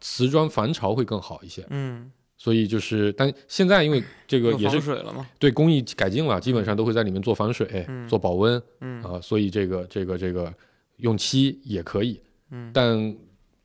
[0.00, 1.66] 瓷砖防潮会更好一些。
[1.68, 5.28] 嗯，所以就是，但现在因为这个也是水了嘛。
[5.38, 10.50] 对工艺改进了，基本上都会在里面做防水、嗯做保温嗯啊，所以这个这个这个
[10.96, 12.18] 用漆也可以，
[12.52, 12.70] 嗯。
[12.72, 13.16] 但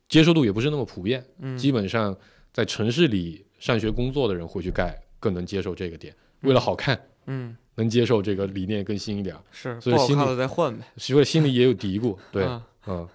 [0.08, 1.24] 接受度也不是那么普遍。
[1.38, 2.14] 嗯，基本上
[2.52, 7.56] 在城市里上学工作的人会去盖更能接受这个点，为了好看，嗯。
[7.76, 13.08] 能接受这个理念更新一点，是所以心里心里也有嘀咕， 对，啊嗯。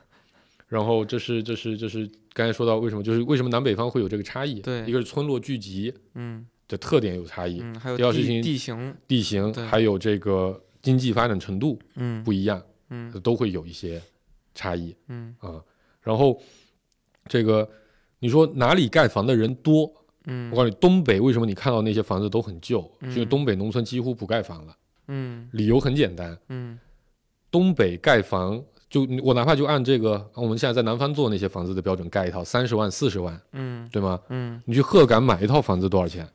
[0.70, 4.62] 然后这是这是这是刚才说到为什么就是为什么南北方会有这个差异？
[4.62, 4.86] 对。
[4.86, 6.46] 一个是村落聚集嗯。
[6.70, 8.96] 的特点有差异，嗯，还有地第二事情地形。
[9.06, 12.24] 地形还有这个经济发展程度嗯。
[12.24, 13.12] 不一样，嗯。
[13.22, 14.02] 都会有一些
[14.54, 15.62] 差异嗯啊。
[16.02, 16.42] 然后
[17.28, 17.70] 这个
[18.20, 19.92] 你说哪里盖房的人多？
[20.26, 22.90] 嗯我嗯告诉你，东北为什么你看到那些房子都很旧？
[23.02, 24.76] 嗯是因为东北农村几乎不盖房了。
[25.08, 26.80] 嗯理由很简单，嗯
[27.52, 34.18] 东北盖房就我哪怕就按这个我们现在在南方做那些房子的标准盖一套，三十万、四十万，嗯对吗？
[34.30, 36.26] 嗯，你去鹤岗买一套房子多少钱？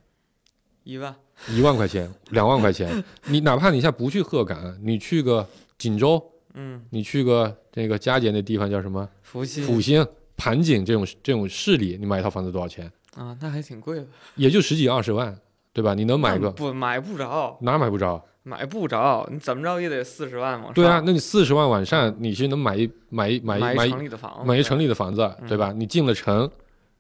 [0.85, 1.15] 一万。
[1.49, 3.03] 一万块钱、两万块钱。
[3.27, 5.47] 你哪怕你现在不去鹤岗，你去个
[5.79, 6.21] 锦州，
[6.61, 9.09] 嗯，你去个这个佳节那地方叫什么？
[9.23, 10.05] 福气阜新、
[10.37, 12.91] 盘锦这种这种市里，你买一套房子多少钱？
[13.15, 14.07] 啊，那还挺贵的。
[14.35, 15.39] 也就十几二十万，
[15.73, 15.95] 对吧？
[15.95, 18.21] 你能买个不买不着，哪买不着？
[18.43, 20.73] 买不着，你怎么着也得四十万往上。
[20.73, 25.71] 对啊，那你四十万往上，你是能买一买一买一买一城里的房子，买一城里的房子，对吧？
[25.73, 26.51] 你进了城，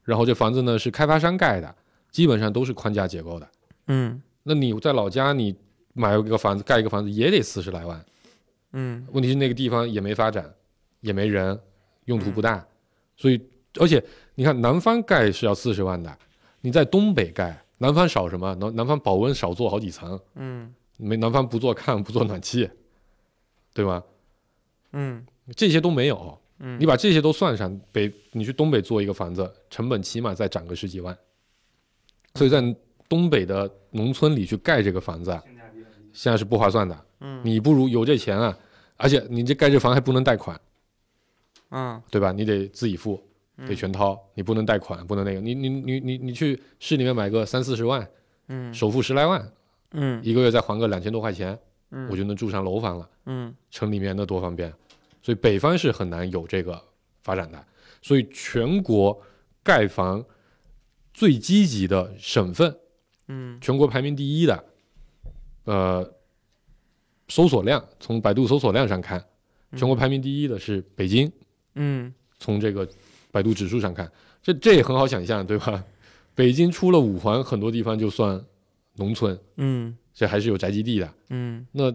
[0.05, 1.75] 然后这房子呢是开发商盖的，
[2.11, 3.49] 基本上都是框架结构的。
[3.87, 5.55] 嗯那你在老家你
[5.95, 8.05] 买一个房子盖一个房子也得四十来万，
[8.73, 9.07] 嗯。
[9.13, 10.53] 问题是那个地方也没发展，
[11.01, 11.59] 也没人，
[12.07, 12.67] 用途不大，
[13.17, 13.41] 所以
[13.79, 14.03] 而且
[14.35, 16.19] 你看南方盖是要四十万的，
[16.61, 18.55] 你在东北盖，南方少什么？
[18.57, 20.75] 南南方保温少做好几层，嗯。
[20.97, 22.69] 没南方不做炕不做暖气，
[23.73, 24.03] 对吧？
[24.93, 25.25] 嗯。
[25.57, 31.17] 这些都没有，嗯，你把这些都算上，北你去东北做一个房子，成本起码再涨个十几万，
[32.35, 32.61] 所以在
[33.09, 35.31] 东北的农村里去盖这个房子。
[36.13, 37.05] 现在是不划算的。
[37.21, 38.57] 嗯你不如有这钱啊，
[38.97, 40.61] 而且你这盖这房还不能贷款，
[41.71, 42.31] 嗯对吧？
[42.33, 43.21] 你得自己付，
[43.57, 45.41] 嗯得全掏，你不能贷款，不能那个。
[45.41, 48.09] 你你你你你去市里面买个三四十万，
[48.49, 49.53] 嗯首付十来万，
[49.93, 51.59] 嗯一个月再还个两千多块钱，
[51.91, 53.09] 嗯，我就能住上楼房了。
[53.27, 54.73] 嗯城里面那多方便，
[55.21, 56.81] 所以北方是很难有这个
[57.23, 57.63] 发展的。
[58.01, 59.21] 所以全国
[59.65, 60.25] 盖房
[61.13, 62.79] 最积极的省份，
[63.27, 64.65] 嗯全国排名第一的，
[65.69, 66.11] 呃，
[67.29, 69.23] 搜索量从百度搜索量上看，
[69.77, 71.31] 全国排名第一的是北京。
[71.75, 72.89] 嗯从这个
[73.31, 74.11] 百度指数上看，
[74.43, 75.85] 这这也很好想象，对吧？
[76.35, 78.43] 北京出了五环，很多地方就算
[78.97, 81.15] 农村，嗯这还是有宅基地的。
[81.29, 81.93] 嗯那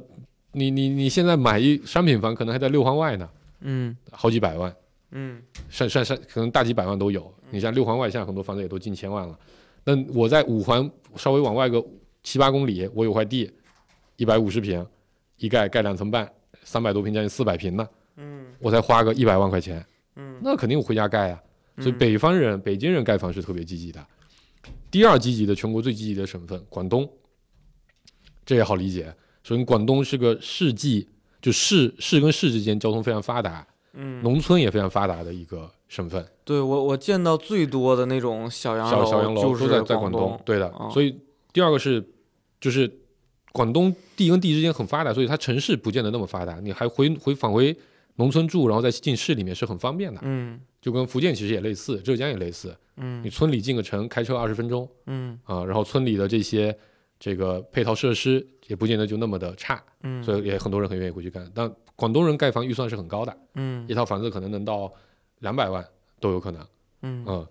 [0.52, 3.28] 你你你现在买一商品房，可能还在六环外呢，
[3.62, 4.72] 嗯好几百万，
[5.10, 7.34] 嗯上上上，可能大几百万都有。
[7.50, 9.36] 你像六环外，现在很多房子也都近千万了。
[9.84, 11.84] 那我在五环稍微往外个
[12.22, 13.52] 七八公里，我有块地，
[14.18, 14.86] 一百五十平，
[15.38, 16.32] 一盖盖两层半，
[16.64, 21.42] 三百多平，将近四百平呢，嗯我才花个一百万块钱，嗯，那肯定我回家盖呀。
[21.80, 24.06] 所以嗯北方人、北京人盖房是特别积极的。
[24.92, 27.10] 第二积极的，全国最积极的省份广东，
[28.46, 29.14] 这也好理解。
[29.42, 31.10] 首先，广东是个市际，
[31.42, 36.24] 就市市跟市之间交通非常发达，嗯，农村也非常发达的一个省份。
[36.46, 40.68] 对我我见到最多的那种小洋小小洋楼就是都在在广东东，，对的。
[40.70, 41.20] 啊所以
[41.52, 42.08] 第二个是，
[42.62, 42.88] 就是
[43.54, 47.74] 广东地跟地之间很发达，所以它城市不见得那么发达，你还回回返回
[48.16, 50.20] 农村住，然后再进市里面是很方便的。
[50.24, 50.60] 嗯。
[50.82, 53.24] 就跟福建其实也类似，浙江也类似，嗯。
[53.24, 54.90] 你村里进个城开车二十分钟。
[55.06, 55.40] 嗯。
[55.46, 56.78] 啊，然后村里的这些
[57.18, 61.50] 这个配套设施也不见得就那么的差，嗯，所以也很多人很愿意回去干。
[61.56, 63.86] 但广东人盖房预算是很高的，嗯。
[63.88, 64.92] 一套房子可能能到
[65.40, 65.88] 两百万
[66.20, 66.68] 都有可能。
[67.04, 67.24] 嗯。
[67.28, 67.48] 嗯，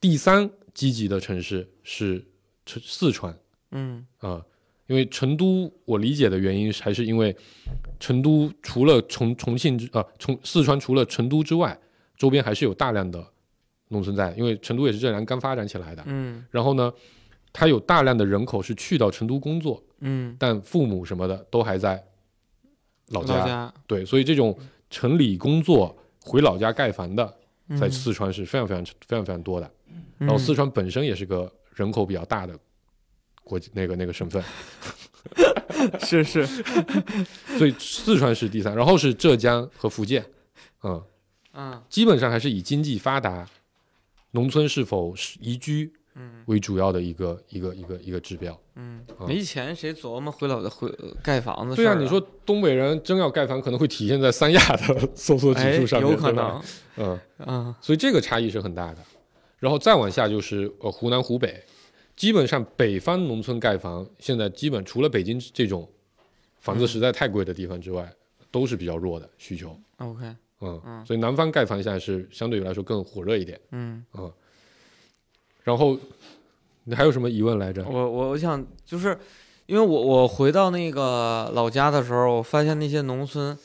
[0.00, 2.24] 第三积极的城市是
[2.64, 3.36] 成四川。
[3.72, 4.06] 嗯。
[4.18, 4.42] 啊、
[4.90, 7.34] 因为成都我理解的原因还是因为
[8.00, 11.78] 成都除了重重庆之啊重四川除了成都之外，
[12.16, 13.24] 周边还是有大量的
[13.90, 16.02] 农村在，因为成都也是这两年刚发展起来的。
[16.06, 16.92] 嗯然后呢，
[17.52, 22.04] 它有大量的人口是去到成都工作，嗯，但父母什么的都还在
[23.10, 23.72] 老老家。
[23.86, 24.58] 对，所以这种
[24.90, 27.24] 城里工作回老家盖房的，
[27.78, 29.70] 在嗯四川是非常非常非常非常多的。
[30.18, 32.58] 然后嗯四川本身也是个人口比较大的
[33.44, 34.42] 国那个那个省份，
[36.00, 36.46] 是 是，
[37.58, 40.24] 所以四川是第三，然后是浙江和福建，
[40.82, 41.02] 嗯，
[41.54, 41.82] 嗯。
[41.88, 43.48] 基本上还是以经济发达、
[44.32, 46.42] 农村是否是宜居嗯。
[46.46, 48.58] 为主要的一个一个一个一个指标。
[48.76, 51.76] 嗯，啊没钱谁琢磨回老家回盖房子？
[51.76, 56.62] 对啊，你说东北人真要盖房，可能会体现在三亚的搜索指哎数上面，有可能，
[56.96, 57.74] 嗯，嗯。
[57.80, 58.98] 所以这个差异是很大的。
[59.58, 61.62] 然后再往下就是呃湖南、湖北，
[62.20, 65.88] 基本上北方农村盖房，现在基本除了北京这种
[66.58, 68.12] 房子实在太贵的地方之外，
[68.50, 69.74] 都是比较弱的需求。
[69.96, 70.26] ，OK，
[70.60, 71.06] 嗯，嗯。
[71.06, 73.58] 所以南方盖房现在是相对于来说更火热一点。
[73.70, 74.30] 嗯，嗯，
[75.62, 75.98] 然后
[76.84, 77.82] 你还有什么疑问来着？
[77.88, 79.18] 我我我想就是，
[79.64, 83.56] 因为我我回到那个老家的时候，我发现那些农村，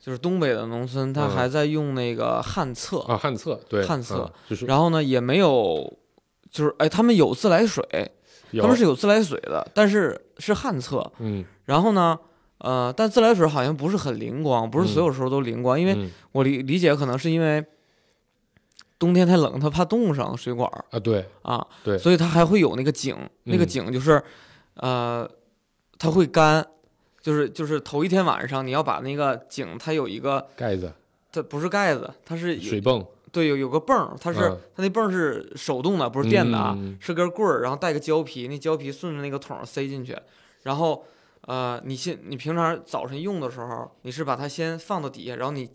[0.00, 1.30] 就是东北的农村，他嗯。
[1.30, 4.22] 还在用那个旱厕，啊，旱厕对，旱厕。
[4.24, 4.66] 嗯就是。
[4.66, 5.96] 然后呢也没有，
[6.50, 7.84] 就是哎，他们有自来水，
[8.60, 11.12] 他们是有自来水的，但是是旱厕。
[11.18, 12.18] 嗯，然后呢，
[12.58, 17.64] 呃，但自来水好像不是很灵光，不是所有时候都灵光，因为嗯我理理解可能是因为
[18.98, 24.22] 冬天太冷，他怕冻上水管儿啊对啊，对所以它还会有那个井，那个嗯井就是，
[24.74, 25.28] 呃，
[25.98, 26.66] 它会干，
[27.22, 30.92] 就是就是头一天晚上你要把那个井，它有一个，盖子
[31.32, 34.60] 它不是盖子，它是有水泵对有有个泵儿，它是、嗯。
[34.74, 36.96] 它那泵儿是手动的，不是电的啊，嗯。
[37.00, 40.16] 是根棍儿，然后带个胶皮，那胶皮顺着那个桶儿塞进去，
[40.62, 41.04] 然后
[41.42, 45.68] 呃，你先你平常早晨用的时候，你是把它先放到底下，然后你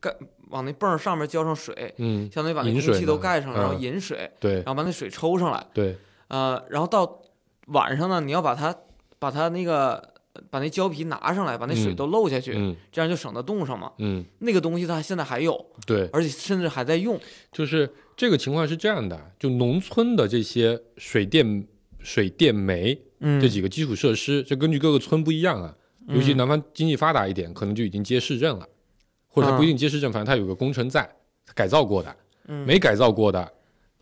[0.00, 0.14] 盖
[0.50, 3.80] 往那泵儿上面浇上水，嗯，相当于把那引空气都盖上，然后嗯。
[3.80, 5.96] 引水，对然后把那水抽上来，对，
[6.28, 7.20] 呃，然后到
[7.66, 8.74] 晚上呢，你要把它
[9.18, 10.09] 把它那个
[10.48, 13.92] 把那胶皮拿上来，把那水嗯都漏下去，嗯这样就省得冻上嘛。
[13.98, 17.18] 嗯那个东西它现在还有，对，而且甚至还在用。
[17.50, 21.66] 就是这个情况是这样的，就农村的这些水电、
[21.98, 25.74] 水电煤嗯这几个基础设施，这根据各个村不一样啊。
[26.08, 28.66] 尤其嗯南方经济发达一点，可能就已经接市政了，
[29.28, 31.08] 或者它不一定接市政，反正它有个工程在，
[31.54, 32.16] 改造过的，
[32.48, 33.52] 嗯没改造过的，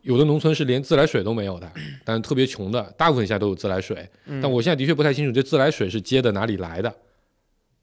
[0.08, 1.70] 有的农村是连自来水都没有的，
[2.02, 4.08] 但是特别穷的，大部分现在都有自来水。
[4.24, 6.90] 嗯但我现在的确不太清楚这自来水是接的哪里来的，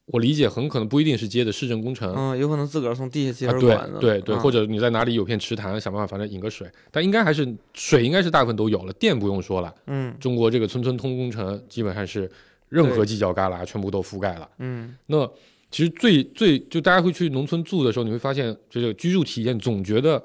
[0.07, 2.11] 我理解很可能不一定是接的市政工程。
[2.15, 12.27] 嗯，有可能自个儿从地下接啊，对对对，嗯或者你在哪里有片池塘，想办法反正引个水，但应该还是水应该是大部分都有了，电不用说了，嗯中国这个村村通工程基本上是
[12.69, 14.49] 任何犄角旮旯全部都覆盖了。
[14.57, 15.29] 嗯那
[15.69, 20.19] 其实最最就大家会去农村住的时候，你会发现这个居住体验总觉得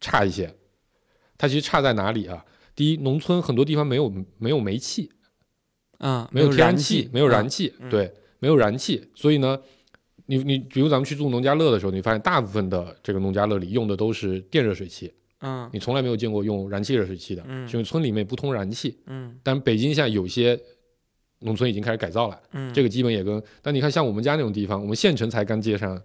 [0.00, 0.52] 差一些。
[1.38, 2.44] 它其实差在哪里啊？
[2.74, 5.10] 第一，农村很多地方没有没有煤气，
[5.98, 9.58] 啊，没有天然燃气，没有燃气，对，没有燃气，所以呢，
[10.26, 18.98] 你你比如咱们去住农家乐的时候，你发现大部分的这个农家乐里用的都是电热水器，嗯你从来没有见过用燃气热水器的，因为村里面不通燃气。
[19.06, 20.58] 嗯但北京现在有些
[21.40, 26.00] 农村已经开始改造了，嗯，这个基本也跟，但你看像我们家那种地方，我们县城才刚接上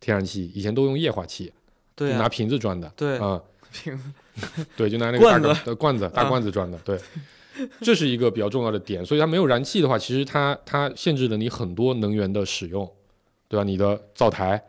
[0.00, 1.52] 天然气，以前都用液化气，
[1.94, 3.40] 对啊拿瓶子装的，对啊、
[3.72, 4.04] 瓶子，
[4.76, 7.00] 对，就拿那个大罐子罐的罐子大啊罐子装的，对，
[7.80, 9.04] 这是一个比较重要的点。
[9.04, 12.90] 所以它没有燃气的话，其实它它限制了你很多能源的使用，
[13.48, 13.64] 对吧？
[13.64, 14.62] 你的灶台、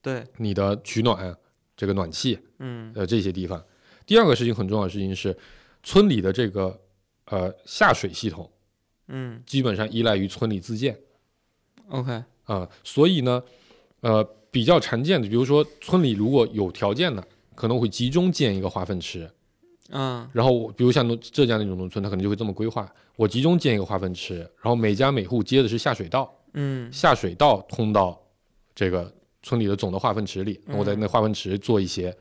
[0.00, 1.36] 对，你的取暖、
[1.76, 3.62] 这个暖气，嗯呃，这些地方。
[4.06, 5.36] 第二个事情很重要的事情是，
[5.82, 6.78] 村里的这个
[7.26, 8.50] 呃下水系统
[9.08, 10.98] 嗯基本上依赖于村里自建
[11.88, 13.42] ，OK，啊、所以呢，
[14.00, 17.24] 呃，比较常见的，比如说村里如果有条件的，
[17.60, 19.30] 可能会集中建一个化粪池，
[19.90, 20.26] 嗯。
[20.32, 26.90] 然后我比如像农浙江那种农村，它可能就会这么规划：我集中建一个化粪池，然后每家每户接的是下水道，嗯。
[26.90, 28.18] 下水道通到
[28.74, 32.16] 这个村里的总的化粪池里，我在那化粪池做一些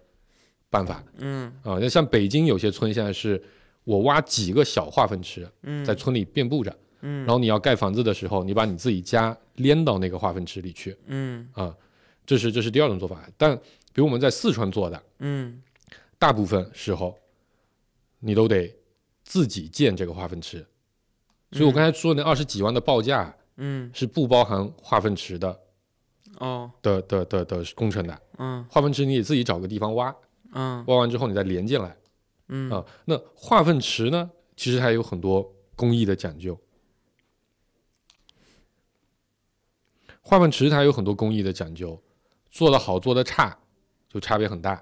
[0.69, 1.01] 办法。
[1.19, 1.49] 嗯。
[1.63, 1.77] 啊。
[1.79, 3.41] 那像北京有些村现在是
[3.85, 10.97] 我挖几个小化粪池，嗯，在村里遍布着，嗯，然后你要盖房子的时候，你把你自己家连到那个化粪池里去。
[11.07, 11.47] 嗯。
[11.53, 11.73] 啊。
[12.25, 13.59] 这是这是第二种做法，但
[13.91, 15.61] 比如我们在四川做的，嗯
[16.17, 17.17] 大部分时候
[18.19, 18.75] 你都得
[19.23, 20.65] 自己建这个化粪池。
[21.51, 25.59] 所以我刚才说那二十几万的报价嗯是不包含化粪池的
[26.37, 28.21] 哦的的的的工程的。
[28.37, 30.15] 嗯化粪池你得自己找个地方挖，
[30.51, 31.97] 嗯挖完之后你再连进来
[32.47, 32.85] 嗯啊。
[33.05, 36.59] 那化粪池呢，其实还有很多工艺的讲究。
[40.21, 41.99] 化粪池它有很多工艺的讲究，
[42.51, 43.57] 做的好做的差
[44.11, 44.81] 就差别很大。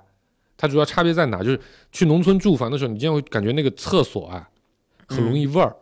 [0.55, 1.43] 它主要差别在哪？
[1.43, 1.59] 就是
[1.91, 4.49] 去农村住房的时候，你经常会感觉那个厕所啊
[5.07, 5.75] 很容易味儿，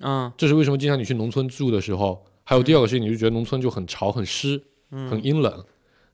[0.00, 0.76] 嗯这是为什么？
[0.76, 5.64] 经常你去农村住的时候，还有第二个事情，你就觉得农村就很潮、很湿、很嗯阴冷。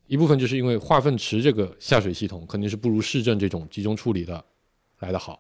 [0.07, 4.43] 一部分就是因为化粪池这个下水系统肯定是不如市政这种集中处理的
[5.01, 5.39] 来得好，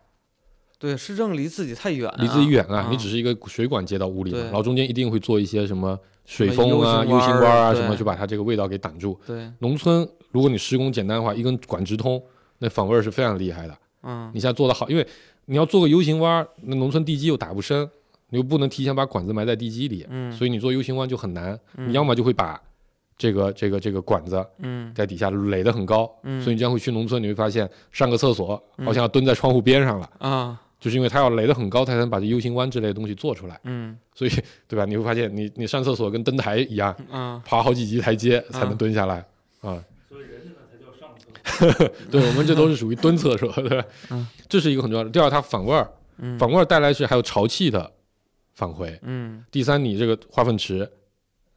[0.78, 9.18] 对，市政离自己太远了，离自己远啊，啊你只是一个水管接到屋里然后中间一定会做一些什么水封啊、U，U 型弯啊什么，对就把它这个味道给挡住。
[9.26, 12.22] 对，农村如果你施工简单的话，一根管直通，
[12.58, 13.76] 那访味儿是非常厉害的。
[14.02, 15.06] 嗯你现在做得好，因为
[15.46, 17.88] 你要做个 U 型弯儿，那农村地基又打不深，
[18.30, 21.58] 你又不能提前把管子埋在地基里，嗯，所以你做 U 型弯就很难。
[21.76, 22.60] 嗯你要么就会把
[23.16, 33.58] 这个这个这个管子嗯在底下垒得很高，嗯，所以你将会去农村，你会发现上个厕所嗯好像要蹲在窗户边上了，啊就是因为它要垒得很高，它才能把这 U 型弯之类的东西做出来。
[33.64, 34.30] 嗯所以，
[34.68, 34.84] 对吧？
[34.84, 39.24] 你会发现你你上厕所跟登台一样，啊爬好几级台阶才能嗯蹲下来
[39.60, 39.82] 啊。
[42.10, 43.52] 对我们这都是属于蹲厕所？
[44.10, 45.10] 嗯，这是一个很重要的。
[45.10, 47.92] 第二，它反味儿，嗯反味儿带来是还有潮气的
[48.54, 48.98] 返回。
[49.02, 50.90] 嗯第三，你这个化粪池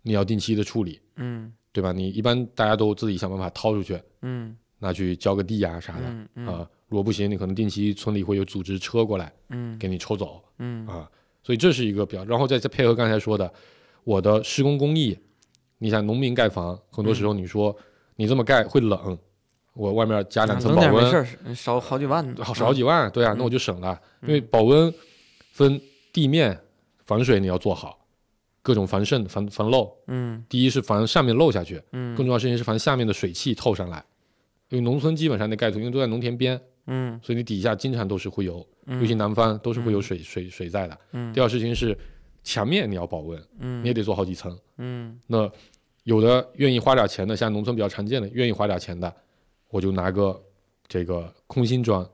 [0.02, 1.92] 你要定期的处理，嗯对吧？
[1.92, 6.68] 你一般大家都自己想办法掏出去，嗯拿去浇个地啊啥的嗯嗯啊。
[6.88, 11.10] 如果不行，你可能定期村里会有组织车过来嗯给你抽走嗯啊。
[11.44, 13.52] 所以这是一个比较，然后再再配合刚才说的，
[14.04, 15.18] 我的施工工艺，
[15.80, 17.76] 你想农民盖房，很多时候你说
[18.16, 19.18] 你这么盖会冷，
[19.74, 23.38] 我外面加两层保温，点没事，少好几万呢，好少好几万，对啊，嗯。
[23.38, 24.30] 那我就省了，嗯。
[24.30, 24.94] 因为保温
[25.52, 25.80] 分
[26.12, 26.60] 地面
[27.06, 27.98] 防水你要做好，
[28.62, 29.90] 各种防渗、防防漏。
[30.08, 30.44] 嗯。
[30.50, 32.16] 第一是防上面漏下去，嗯。
[32.16, 34.04] 更重要事情是防下面的水汽透上来。
[34.70, 37.20] 因为农村基本上那盖土，因为都在农田边，嗯。
[37.24, 40.98] 所以你底下经常都是会有，尤嗯其南方都是会有水水水在的。
[41.14, 41.32] 嗯。
[41.34, 41.98] 第二事情是
[42.44, 43.82] 墙面你要保温，嗯。
[43.82, 44.58] 你也得做好几层。
[44.78, 45.18] 嗯。
[45.28, 45.50] 那
[46.04, 49.14] 有的愿意花点钱的，像农村比较常见的，愿意花点钱的，
[49.72, 50.40] 我就拿个
[50.88, 52.06] 这个空心砖。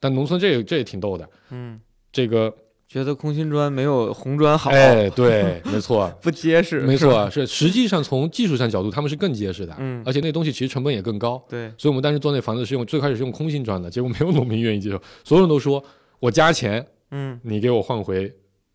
[0.00, 2.52] 但农村这个这也挺逗的，嗯，这个
[2.88, 11.40] 觉得空心砖没有红砖好，哎，对，没错， 不结实，没，错，是实际上从技术上角度，他们是更结实的，嗯而且那东西其实成本也更高。
[11.48, 15.80] 对，所以我们当时做那房子是用最开始是用空心砖的，结果没有农民愿意接受，所有人都说
[16.18, 18.28] 我加钱，嗯你给我换回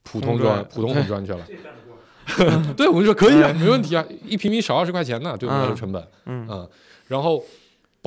[0.04, 1.46] 普通砖砖、普通红砖去了。
[2.78, 6.66] 对，我们就说可以啊， 哎没问题啊，一平米少二十块钱呢，对我们来说嗯成本嗯啊。
[7.08, 7.44] 然后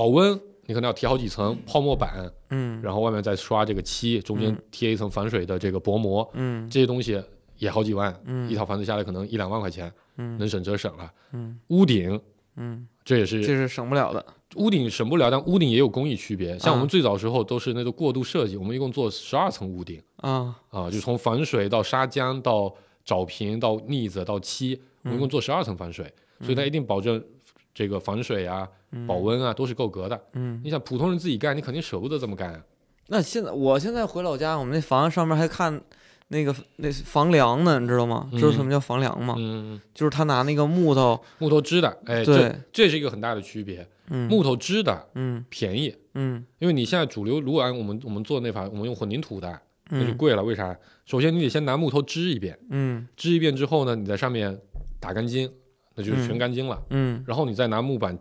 [0.00, 7.22] 保温，你可能要贴好几层泡沫板，嗯，然后外面再刷这个漆，中间嗯贴一层防水的这个薄膜，嗯这些东西
[7.58, 11.12] 也好几万，嗯一套房子下来可能一两万块钱，嗯能省则省了。
[11.34, 12.18] 嗯屋顶
[12.56, 14.24] 嗯，这也是这是省不了的，
[14.56, 16.58] 屋顶省不了，但屋顶也有工艺区别。
[16.58, 22.74] 像我们啊最早时候都是那个过渡设计，我们一共做十二层屋顶啊啊，就从防水到砂浆到
[23.04, 26.10] 找平到腻子到漆，我们一共做十二层防水，
[26.40, 27.22] 所以它一定保证
[27.74, 28.68] 这个防水啊、
[29.06, 30.20] 保温啊都是够格的。
[30.34, 32.60] 嗯，你想普通人自己干，你肯定舍不得这么干啊。
[33.08, 35.80] 那现在我现在回老家，我们那房子上面还看
[36.28, 38.28] 那个那房梁呢，你知道吗？
[38.32, 39.34] 知道嗯什么叫房梁吗？
[39.36, 43.86] 嗯，就是他拿那个木头，木头支的，哎，这对，这是一个很大的区别。
[44.12, 50.42] 嗯木头支的嗯便宜，嗯因为你现在主流如果按我们我们做那法，我们用混凝土的，那就嗯贵了。
[50.42, 50.76] 为啥？
[51.06, 52.58] 首先你得先拿木头支一遍。
[52.70, 54.56] 嗯支一遍之后呢，你在上面
[55.00, 55.48] 打干筋，
[56.00, 56.82] 那就是全干净了。
[56.90, 57.22] 嗯。
[57.26, 58.18] 然后你再拿木板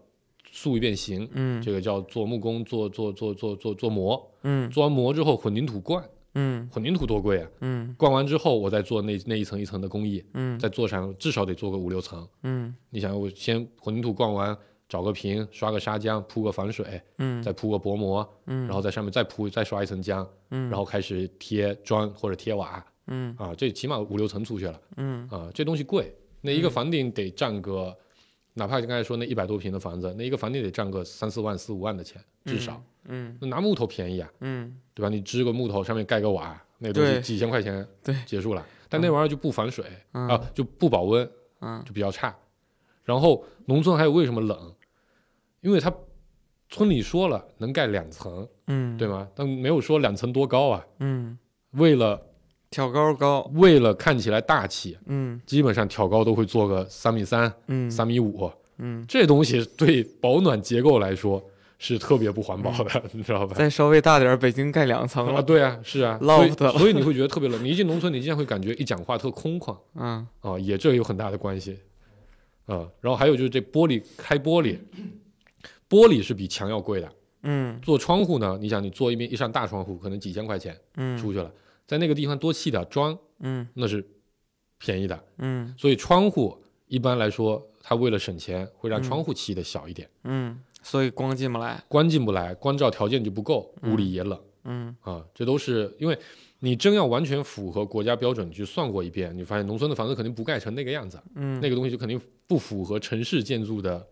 [0.51, 1.61] 塑一遍形，嗯。
[1.61, 4.69] 这个叫做木工，做做做做做做模，嗯。
[4.69, 6.03] 做完模之后混凝土灌，
[6.33, 6.67] 嗯。
[6.71, 7.49] 混凝土多贵啊！
[7.61, 7.95] 嗯。
[7.97, 10.59] 灌完之后，我再做那那一层一层的工艺，嗯。
[10.59, 12.27] 再做上至少得做个五六层。
[12.43, 12.75] 嗯。
[12.89, 14.57] 你想，我先混凝土灌完，
[14.89, 18.65] 找个平，刷个砂浆，铺个防水，嗯，再铺个薄膜，嗯。
[18.65, 20.69] 然后在上面再铺再刷一层浆，嗯。
[20.69, 23.35] 然后开始贴砖或者贴瓦嗯。
[23.37, 25.27] 啊，这起码五六层出去了嗯。
[25.29, 26.11] 啊，这东西贵，
[26.41, 27.95] 那一个嗯房顶得占个，
[28.53, 32.81] 哪怕刚才说那一百多平的房子，那一个房顶得占个三四万四五万的钱，至少。
[33.05, 35.09] 嗯那拿木头便宜啊，嗯对吧？
[35.09, 38.65] 你支个木头上面盖个瓦，那个东西几千块钱对结束了。
[38.87, 41.29] 但那玩意儿就不防水嗯啊，就不保温，
[41.61, 42.35] 嗯就比较差。
[43.03, 44.75] 然后农村还有为什么冷？
[45.61, 45.91] 因为它
[46.69, 49.27] 村里说了能盖两层，嗯对吗？
[49.33, 50.85] 但没有说两层多高啊。
[50.99, 51.37] 嗯，
[51.71, 52.21] 为了
[52.69, 55.39] 挑高高，为了看起来大气，嗯。
[55.45, 57.89] 基本上挑高都会做个三米三、嗯。
[57.89, 58.51] 三米五。
[58.77, 61.43] 嗯，这东西对保暖结构来说
[61.77, 63.53] 是特别不环保的， 你知道吧？
[63.53, 67.61] 再稍微大点儿，北京盖两层啊，了，对啊，是啊，所以所以你会觉得特别冷。
[67.63, 69.75] 你一进农村，你经常会感觉一讲话特空旷。
[69.99, 70.25] 嗯。
[70.41, 71.77] 啊，也这有很大的关系。
[72.67, 72.87] 啊。
[73.01, 74.77] 然后还有就是这玻璃开玻璃，
[75.89, 77.11] 玻璃是比墙要贵的。
[77.43, 77.77] 嗯。
[77.81, 81.17] 做窗户呢，你想你做一面一扇大窗户，可能几千块钱嗯。
[81.17, 81.51] 出去了，
[81.89, 83.67] 在那个地方多砌点砖，嗯。
[83.73, 84.07] 那是
[84.77, 85.19] 便宜的。
[85.39, 85.73] 嗯。
[85.75, 89.03] 所以窗户一般来说，它为了省钱，会让嗯。
[89.03, 94.39] 窗户砌的小一点，嗯，所以光进不来，光进不来，光照条件就不够，屋里也冷。
[94.65, 94.95] 嗯。
[95.01, 96.15] 啊，这都是因为
[96.59, 104.05] 你真要完全符合国家标准去算过一遍，你发现农村的房子肯定不盖成那个样子，嗯，那个东西就肯定不符合城市建筑的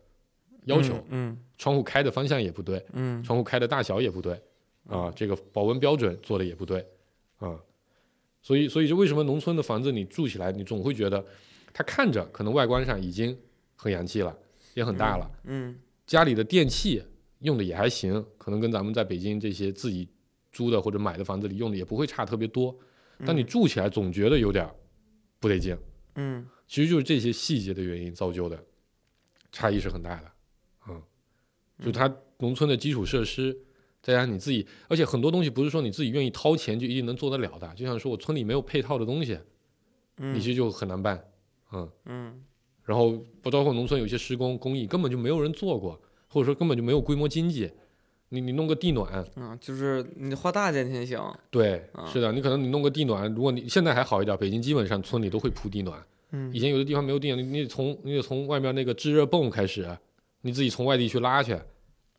[0.65, 3.21] 要求，嗯窗户开的方向也不对，嗯。
[3.23, 4.41] 窗户开的大小也不对，
[4.87, 6.85] 啊，这个保温标准做的也不对，
[7.37, 7.59] 啊，
[8.47, 11.21] 所以所以就为什么农村的房子你住起来，你总会觉得
[11.73, 13.37] 它看着可能外观上已经
[13.75, 14.33] 很洋气了，
[14.73, 17.03] 也很大了，嗯家里的电器
[17.39, 20.07] 用的也还行，可能跟咱们在北京这些自己
[20.53, 22.73] 租的或者买的房子里用的也不会差特别多，
[23.25, 24.73] 但你住起来总觉得有点儿
[25.41, 25.77] 不得劲。
[26.15, 28.57] 嗯其实就是这些细节的原因造就的，
[29.51, 30.31] 差异是很大的。
[30.87, 31.03] 嗯，
[31.83, 33.57] 就它农村的基础设施，
[34.07, 37.69] 再加上你自己，而且很多东西不是说你自己愿意掏钱就一定能做得了的。
[37.75, 39.37] 就像说我村里没有配套的东西，
[40.19, 41.21] 嗯，你其实就很难办。
[41.73, 42.41] 嗯，嗯
[42.85, 45.99] 然后不包括农村有些施工工艺根本就没有人做过，
[46.29, 47.69] 或者说根本就没有规模经济。
[48.29, 56.01] 你你弄个地暖，啊，就是你花大价钱行，对，啊是的，你可能你弄个地暖，如果你现在还好一点，北京基本上村里都会铺地暖。
[56.31, 59.85] 嗯以前有的地方没有地暖，你你得从你得从外面那个制热泵开始，
[60.41, 61.57] 你自己从外地去拉去，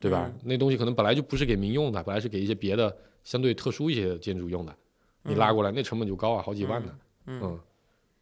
[0.01, 0.30] 对吧？
[0.32, 4.74] 嗯那东西可能本来就不是给民用的，本来是给一些别的相对特殊一些的建筑用的，
[5.22, 6.99] 你拉过来那成本就高啊，好几万呢。
[7.26, 7.61] 嗯嗯，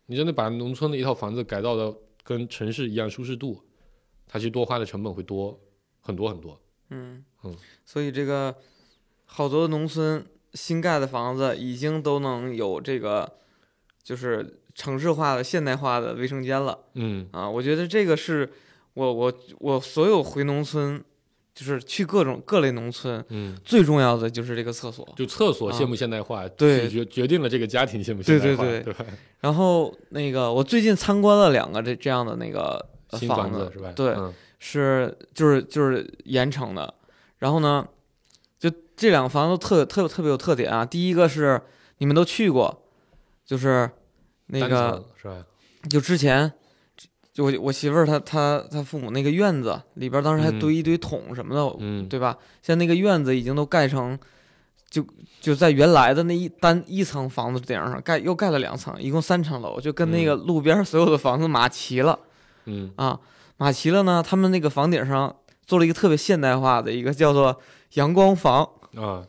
[0.07, 3.63] 你真的把农村的一套房子改造的跟城市一样舒适度，
[4.27, 5.59] 它其实多花的成本会多
[6.01, 6.61] 很多很多。
[6.91, 7.55] 嗯嗯，
[7.85, 8.55] 所以这个
[9.25, 10.25] 好多农村
[10.55, 13.35] 新盖的房子已经都能有这个，
[14.03, 17.49] 就是城市化的现代化的卫生间了嗯啊！
[17.49, 18.51] 我觉得这个是
[18.95, 21.03] 我我我所有回农村，
[21.57, 25.09] 就是去各种各类农村，嗯，最重要的就是这个厕所。
[25.17, 29.07] 就厕所啊现不现代化，对决决定了这个家庭现不现代化，对对对吧？
[29.41, 32.85] 然后那个我最近参观了两个这这样的那个
[33.27, 33.91] 房子是吧？
[33.97, 36.93] 对，嗯是就是就是盐城的，
[37.39, 37.89] 然后呢，
[38.59, 40.85] 就这两个房子都特特特别有特点啊。
[40.85, 41.59] 第一个是
[41.99, 42.83] 你们都去过，
[43.47, 43.89] 就是
[44.49, 45.47] 那个是吧？
[45.89, 46.53] 就之前
[47.37, 52.39] 就我我媳妇儿她她她父母那个院子里边当时还嗯堆一堆桶什么的，嗯，对吧？
[52.63, 54.19] 现在那个院子已经都盖成。
[54.89, 55.05] 就
[55.41, 62.17] 就在原来的那一单一层房子顶上盖又盖了两层，一共三层楼，就跟那个路边所有的房子码齐了。
[62.67, 63.19] 嗯啊，
[63.57, 65.35] 码齐了呢，他们那个房顶上
[65.67, 67.61] 做了一个特别现代化的一个叫做
[67.95, 68.63] 阳光房，
[68.95, 69.27] 啊，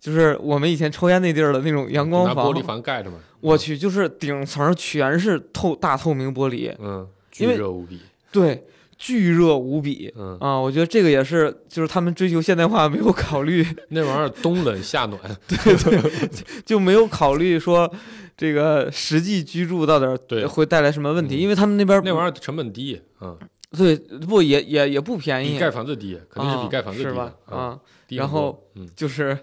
[0.00, 2.34] 就是我们以前抽烟那地儿的那种阳光房。
[2.34, 3.18] 拿玻璃房盖着嘛。
[3.40, 8.00] 我去，就是顶层全是透大透明玻璃，嗯，巨热无比。
[8.30, 8.64] 对，
[8.96, 10.58] 巨热无比嗯，啊！
[10.58, 15.20] 我觉得这个也是，就是他们追求现代化没有考虑， 那玩意儿冬冷夏暖。
[15.46, 16.28] 对对
[16.66, 17.90] 就没有考虑说
[18.36, 23.36] 这个实际居住到底对会带来什么问题，嗯因为他们那边那玩意儿成本低，嗯，
[23.76, 27.78] 对不也也也不便宜，比盖房子低，肯定是比盖房子低的啊
[28.08, 29.36] 然后嗯就是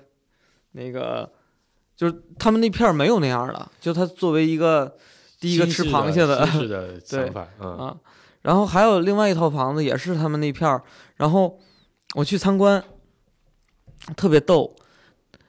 [0.73, 1.29] 那个，
[1.95, 4.95] 就是他们那片儿没有那样的，就他作为一个
[5.39, 7.77] 第一个吃螃蟹的新式的 想法，嗯。
[7.77, 7.97] 啊，
[8.41, 10.83] 然后还有另外一套房子也是他们那片儿，
[11.15, 11.57] 然后
[12.13, 12.83] 我去参观，
[14.15, 14.75] 特别逗，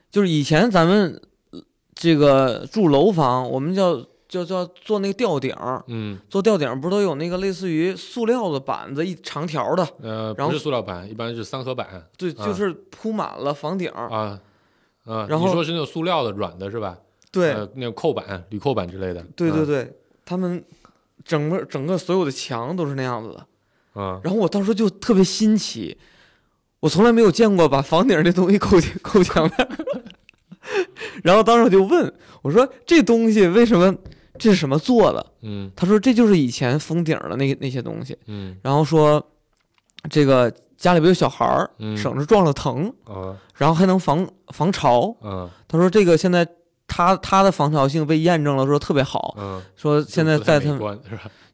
[0.09, 1.21] 就是以前咱们
[1.51, 1.61] 呃
[1.93, 5.55] 这个住楼房，我们叫叫叫做那个吊顶，
[5.87, 6.17] 嗯。
[6.29, 12.07] 做吊顶不是都有那个类似于塑料的板子一长条的，呃，然后不是塑料板，一般是三合板。
[12.17, 12.45] 对，啊。
[12.45, 14.39] 就是铺满了房顶儿，
[15.07, 15.27] 啊啊。
[15.27, 16.97] 然后你说是那种塑料的软的是吧？
[17.31, 19.25] 对呃，那种扣板、铝扣板之类的。
[19.35, 19.91] 对对对，
[20.25, 20.63] 他们
[21.23, 23.47] 整个整个所有的墙都是那样子的。
[23.95, 25.97] 嗯，然后我当时就特别新奇，
[26.79, 29.69] 我从来没有见过把房顶儿那东西扣墙 扣墙的。
[31.23, 33.93] 然后当时我就问我说：“这东西为什么
[34.37, 38.17] 这是什么做的嗯？”他说：“这就是以前封顶的那那些东西。
[38.27, 39.25] 嗯”然后说
[40.09, 45.15] 这个家里边有小孩儿，嗯省着撞了疼，啊然后还能防防潮。
[45.21, 46.47] 啊他说这个现在
[46.87, 50.99] 他他的防潮性被验证了，说特别好，嗯，说现在在他们？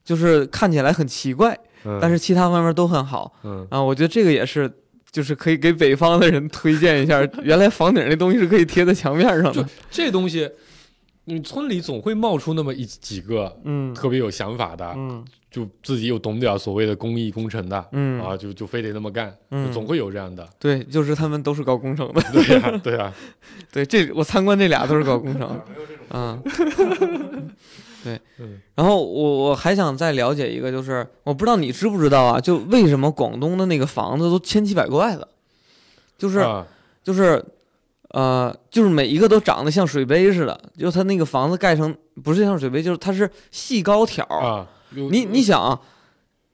[0.04, 3.32] 就是看起来很奇怪，嗯但是其他方面都很好。
[3.44, 4.70] 嗯啊，我觉得这个也是，
[5.10, 9.66] 就是可以给北方的人推荐一下，原来房顶那东西是可以贴在墙面上的。
[9.90, 10.50] 这东西，
[11.26, 13.94] 你村里总会冒出那么一几个嗯。
[13.94, 15.24] 特别有想法的，嗯。
[15.50, 18.20] 就自己又懂点儿所谓的工艺工程的，嗯。
[18.22, 19.72] 啊，就就非得那么干，嗯。
[19.72, 20.48] 总会有这样的。
[20.60, 22.22] 对，就是他们都是搞工程的。
[22.34, 23.14] 对呀、对呀、
[23.72, 25.54] 对，这我参观这俩都是搞工程哪的。
[25.54, 27.52] 儿没有这种嗯，
[28.04, 28.20] 对。
[28.40, 28.60] 嗯。
[28.76, 35.28] 然后我我还想再了解一个，就是我不知道你知不知道啊，就为什么广东的那个房子都千奇百怪的，
[36.18, 36.66] 就是、啊，
[37.04, 37.46] 就是，
[38.14, 44.40] 呃，就是每一个都长得像水杯似的，就它那个房子盖成不是像水杯，就是它是细高挑儿。
[44.40, 45.82] 啊，你你想啊，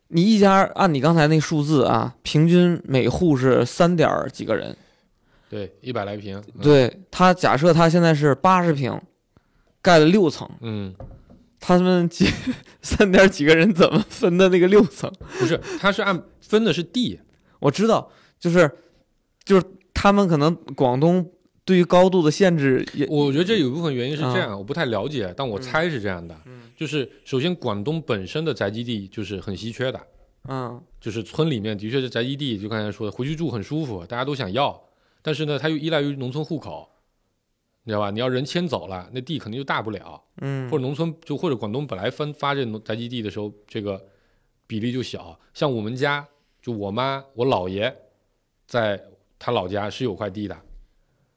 [0.07, 4.75] 你一家按你刚才那数字啊，平均每户是三点几个人。
[5.49, 9.01] 对一百来平，嗯，对他假设他现在是八十平，
[9.81, 10.95] 盖了六层，嗯，
[11.59, 12.25] 他们几
[12.81, 15.11] 三点几个人怎么分的那个六层？
[15.39, 17.19] 不是，他是按分的是地，
[17.59, 18.71] 我知道，就是
[19.43, 21.29] 就是他们可能广东
[21.69, 24.39] 对于高度的限制也我觉得这有一部分原因是这啊。
[24.39, 26.63] 样，我不太了解，但我猜是这样的，嗯。
[26.75, 30.01] 就是首先广东本身的宅基地就是很稀缺的，
[30.47, 30.81] 嗯。
[30.99, 34.81] 就是村里面的确是宅基地，就刚才说的，回去住很舒服，大家都想要，
[35.21, 36.89] 但是呢，它又依赖于农村户口，
[37.83, 38.09] 你知道吧？
[38.09, 40.67] 你要人迁走了，那地肯定就大不了，嗯。
[40.71, 44.03] 或者农村就或者广东本来分发这农宅基地的时候，这个
[44.65, 45.39] 比例就小。
[45.53, 46.27] 像我们家，
[46.63, 47.95] 就我妈我姥爷
[48.65, 48.99] 在
[49.37, 50.57] 他老家是有块地的，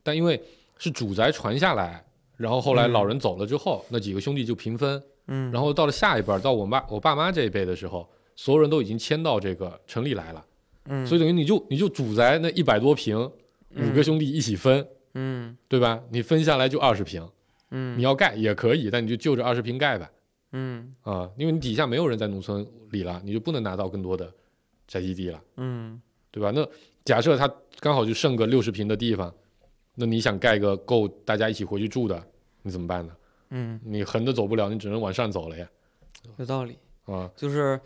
[0.03, 0.40] 但因为
[0.78, 2.05] 是主宅传下来，
[2.36, 10.44] 然后后来嗯老人走了之后，那几个兄弟就平分，嗯，然后到了下一辈儿，到我爸我爸妈这一辈的时候，所有人都已经迁到这个城里来了，
[10.86, 13.18] 嗯所以等于你就你就主宅那一百多平，
[13.76, 16.03] 五个兄弟一起分，嗯对吧？
[16.11, 17.26] 你分下来就二十平，
[17.70, 20.11] 嗯你要盖也可以，但你就就着二十平盖呗。
[20.55, 24.30] 嗯啊，因为你底下没有人在农村里了，你就不能拿到更多的
[24.86, 26.00] 宅基地了，嗯
[26.30, 26.50] 对吧？
[26.55, 26.66] 那
[27.05, 27.50] 假设他
[27.80, 29.32] 刚好就剩个六十平的地方，
[29.95, 32.24] 那你想盖个够大家一起回去住的，
[32.62, 33.14] 你怎么办呢？
[33.51, 35.68] 嗯，你横着走不了，你只能往上走了呀。
[36.38, 37.78] 有道理，啊，就是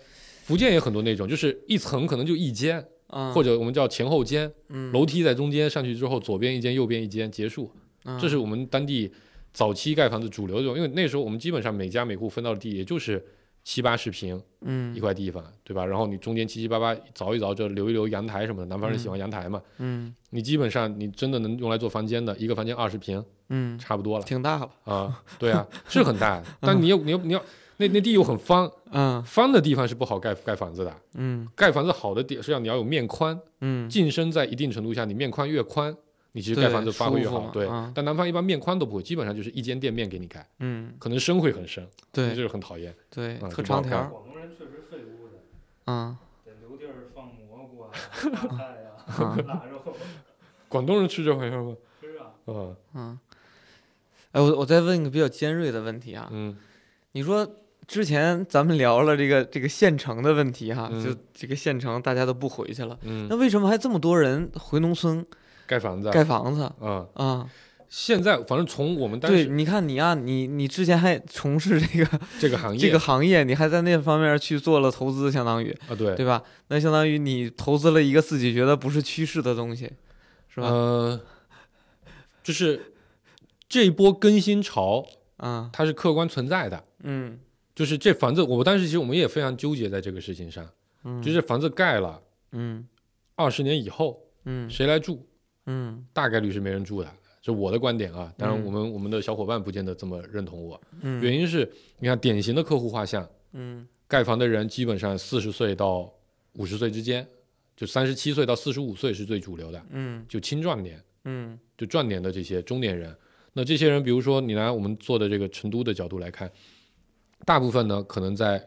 [0.45, 7.71] 福建也很多那种，就是一层可能就一间，啊，或者我们叫前后间，嗯楼梯在中间，上去之后左边一间，右边一间，结束。
[8.05, 9.13] 嗯这是我们当地
[9.53, 13.25] 早期盖房子主流这种，因为那时候我们基本上每家每户分到的地也就是
[13.69, 15.85] 七八十平，嗯一嗯块地方，对吧？
[15.85, 19.61] 然后你中间七七八八凿一凿，就留一留阳台什么的，南方人喜欢阳台嘛。
[19.79, 25.21] 嗯你基本上你真的能用来做房间的，一个房间二十平，嗯，差不多了挺大了，啊。
[25.37, 27.43] 对啊，是很大， 但你又你又你要
[27.79, 30.97] 那那地又很方，嗯方的地方是不好盖盖房子的。
[31.15, 35.93] 嗯盖房子好的点是要你要有面宽，嗯进深在一定程度下，你面宽越宽，
[36.37, 37.29] 你其实盖房子发挥越。
[37.29, 42.95] 好对啊，但南方一般面宽都不会，基本上就是一间店面给你盖，嗯，可能深会很深，对就是很讨厌。
[43.09, 45.39] 对，啊特长条儿，广东人确实废物的，
[45.87, 47.91] 嗯得留地儿放蘑菇啊、
[48.31, 49.83] 大菜呀、啊 腊肉
[50.69, 51.75] 广东人吃这玩意儿吗？
[52.01, 52.27] 吃啊。
[52.47, 53.19] 嗯嗯。
[54.33, 56.55] 哎，我我再问一个比较尖锐的问题啊，嗯
[57.13, 57.49] 你说
[57.87, 65.25] 之前咱们聊了这个这个县城的问题哈，嗯就这个县城大家都不回去了，嗯，那为什么还这么多人回农村
[65.67, 66.71] 盖房子啊，盖房子。
[66.81, 67.51] 嗯，啊？
[67.89, 76.43] 现在反正从我们当对，时你看你啊，你你之前还从事这个 这个行业，这个行业，你还在那方面去做了投资，相当于啊，对，对吧？
[76.69, 79.91] 那相当于你投资了一个自己觉得不是趋势的东西，
[80.49, 80.69] 是吧？
[80.69, 81.21] 呃，
[82.43, 82.93] 就是
[83.69, 85.07] 这一波更新潮，
[85.37, 86.83] 啊，它是客观存在的。
[87.05, 87.39] 嗯。
[87.75, 90.67] 就是这房子，我当时其实我们也非常纠结在这个事情上，
[91.05, 92.21] 嗯，就是房子盖了
[92.53, 92.89] 嗯。
[93.35, 94.69] 二十年以后，嗯。
[94.71, 95.27] 谁来住？
[95.67, 97.13] 嗯大概率是没人住的，
[97.43, 98.33] 这我的观点啊。
[98.39, 100.81] 当然，嗯我们我们的小伙伴不见得这么认同我。
[101.03, 106.13] 嗯，原因是，你看典型的客户画像，嗯盖房的人基本上四十岁到
[106.55, 107.27] 五十岁之间，
[107.77, 111.03] 就三十七岁到四十五岁是最主流的，嗯就青壮年。
[111.29, 113.13] 嗯就壮年的这些中年人。
[113.53, 116.49] 那这些人，比如说你拿我们做的这个成都的角度来看，
[117.45, 118.65] 大部分呢可能在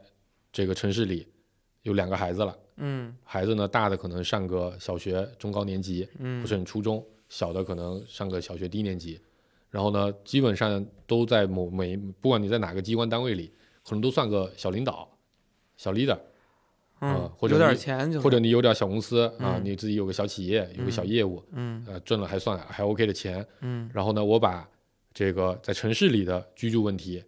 [0.51, 1.25] 这个城市里
[1.83, 3.15] 有两个孩子了，嗯。
[3.23, 6.41] 孩子呢大的可能上个小学中高年级，嗯。
[6.41, 9.19] 不是你初中，小的可能上个小学低年级，
[9.69, 13.51] 然后呢，基本上都在某每不管你在哪个机关单位里，
[13.83, 15.07] 可能都算个小领导、
[15.77, 16.17] 小 leader，
[17.01, 21.83] 嗯啊，或者有点你钱就或者你有点小公司啊，嗯你自己有个小企业，有个小业务，嗯。
[21.87, 23.89] 呃，挣了还算还 OK 的钱，嗯。
[23.93, 24.67] 然后呢，我把
[25.13, 27.23] 这个在城市里的居住问题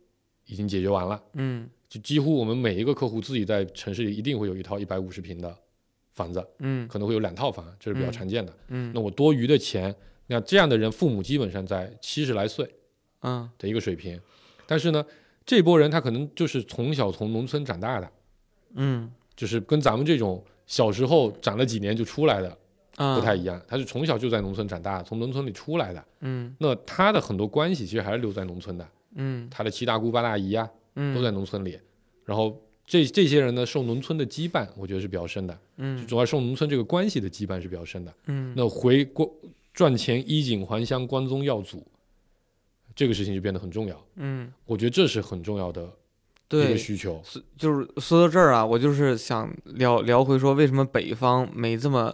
[0.46, 5.54] 已经解决完了，嗯就几乎我们每一个客户自己在城市里一定会有一套一百五十平的
[6.14, 6.88] 房子，嗯。
[6.88, 8.54] 可能会有两套房，这是比较嗯常见的。
[8.70, 8.94] 嗯。
[8.96, 9.94] 那我多余的钱，
[10.28, 12.66] 那这样的人父母基本上在七十来岁
[13.24, 13.50] 嗯。
[13.58, 14.18] 的一个水平，
[14.66, 15.06] 但是呢，
[15.46, 18.10] 这波人他可能就是从小从农村长大的，
[18.76, 19.12] 嗯。
[19.36, 22.58] 就是跟咱们这种小时候长了几年就出来的
[22.96, 26.56] 啊不太一样，他是从小就在农村长大，从农村里出来的，嗯。
[26.58, 29.50] 那他的很多关系其实还是留在农村的，嗯。
[29.52, 31.80] 他的七大姑八大姨啊嗯都在农村里，
[32.26, 38.14] 然后这这些人呢受农村的羁绊，我觉得是比较深的，嗯主要受农村这个关系的羁绊是比较深的。
[38.28, 39.32] 嗯那回国
[39.74, 41.86] 赚钱衣锦还乡，关宗耀祖，
[42.94, 44.06] 这个事情就变得很重要。
[44.16, 45.88] 嗯我觉得这是很重要的一
[46.50, 47.22] 对个需求。
[47.24, 52.14] 是就是说到这儿啊，我就是想聊聊回说为什么北方没这么，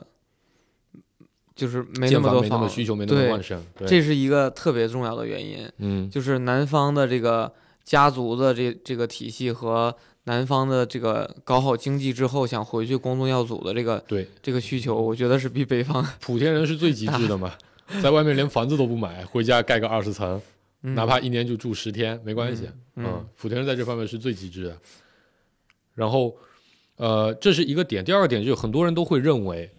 [1.55, 3.59] 就是没那么多房房没那么需求，没那么旺盛。
[3.75, 7.51] 对，这是一个特别重要的原因，嗯就是南方的这个
[7.87, 17.55] 家族的这这个体系和南方的这个搞好经济之后想回去光宗耀祖的这个对，这个需求，我觉得是比北方，莆田人是最极致的嘛，
[18.03, 20.41] 在外面连房子都不买，回家盖个二十层，
[20.81, 22.69] 嗯哪怕一年就住十天没关系。
[22.97, 24.77] 嗯莆田人在这方面是最极致的。
[25.95, 26.35] 然后，
[26.97, 28.03] 呃，这是一个点。
[28.03, 29.71] 第二个点就是很多人都会认为，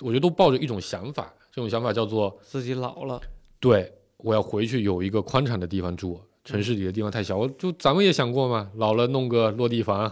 [0.00, 3.20] 我觉得都抱着一种想法，这种想法叫做自己老了，
[3.58, 7.36] 对，我要回去有一个宽敞的地方住，城市里的地方太小。
[7.36, 10.10] 我就咱们也想过嘛，老了弄个落地房，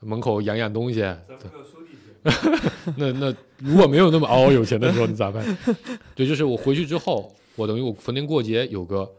[0.00, 1.00] 门口养养东西。
[1.00, 5.44] 咱们没有修地铁， 那那如果没有那么嗷嗷有钱的时候，你咋办？
[6.14, 9.10] 对，就是我回去之后，我等于我逢年过节有个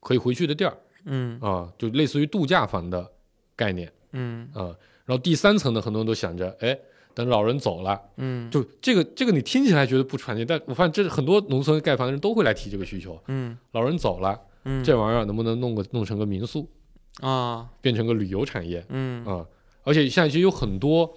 [0.00, 0.76] 可以回去的地儿
[1.06, 3.10] 嗯啊，就类似于度假房的
[3.54, 4.74] 概念嗯啊。
[5.06, 6.76] 然后第三层呢，很多人都想着，哎，
[7.14, 13.20] 等老人走了，嗯就这个这个你听起来觉得不传奇，但我发现这很多农村盖房的人都会来提这个需求。
[13.28, 16.68] 嗯老人走了，嗯这玩意儿能不能弄个弄成个民宿，
[17.20, 19.46] 啊变成个旅游产业嗯啊？
[19.82, 21.14] 而且现在其实有很多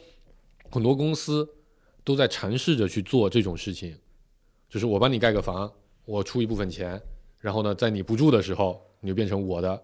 [0.70, 1.48] 很多公司
[2.04, 3.98] 都在尝试着去做这种事情，
[4.70, 5.72] 就是我帮你盖个房，
[6.06, 7.02] 我出一部分钱，
[7.40, 9.82] 然后呢，在你不住的时候，你就变成我的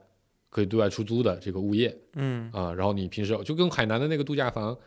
[0.50, 2.74] 可以对外出租的这个物业嗯啊。
[2.74, 4.78] 然后你平时就跟海南的那个度假房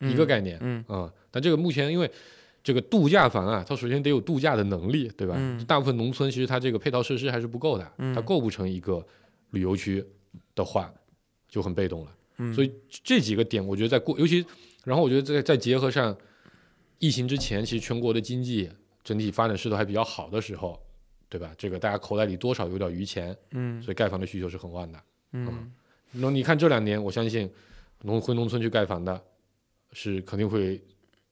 [0.00, 1.12] 一个概念嗯啊。
[1.30, 2.10] 但这个目前因为
[2.62, 5.34] 这个度假房啊，它首先得有度假的能力，对吧？
[5.38, 9.04] 嗯大部分农村其实它这个配套设施还是不够的，嗯它构不成一个
[9.50, 10.04] 旅游区
[10.54, 10.92] 的话，
[11.48, 12.14] 就很被动了。
[12.38, 14.44] 嗯所以这几个点，我觉得在过，尤其
[14.84, 16.16] 然后我觉得在在结合上
[16.98, 18.68] 疫情之前，其实全国的经济
[19.02, 20.78] 整体发展势头还比较好的时候，
[21.28, 21.52] 对吧？
[21.56, 25.00] 这个大家口袋里多少有点余钱，嗯所以盖房的需求是很旺的。
[25.32, 25.72] 嗯
[26.12, 27.50] 那你看这两年，我相信
[28.02, 29.22] 农回农村去盖房的，
[29.92, 30.80] 是肯定会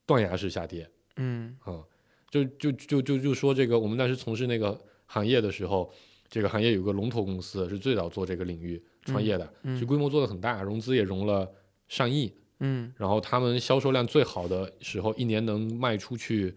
[0.05, 0.89] 断崖式下跌。
[1.17, 1.55] 嗯。
[1.63, 1.83] 啊、
[2.29, 5.91] 就就就就就说这个，我们当时从事那个行业的时候，
[6.29, 9.75] 这个行业有个龙头公司是最早做这个领域创业的，嗯。
[9.75, 11.49] 其实规模做的很大，融资也融了
[11.87, 12.91] 上亿，嗯。
[12.97, 16.53] 然后他们销售量最好的时候，一年能卖出去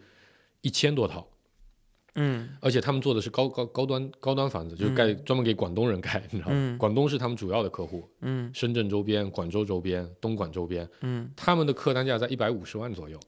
[0.61, 1.27] 一千多套，
[2.17, 2.49] 嗯。
[2.61, 6.57] 而且他们做的是高高高端高端房子，就是盖专门给广东人盖，你知道吗？
[6.57, 6.77] 嗯。
[6.77, 8.51] 广东是他们主要的客户，嗯。
[8.53, 11.31] 深圳周边、广州周边、东莞周边，嗯。
[11.37, 13.19] 他们的客单价在一百五十万左右。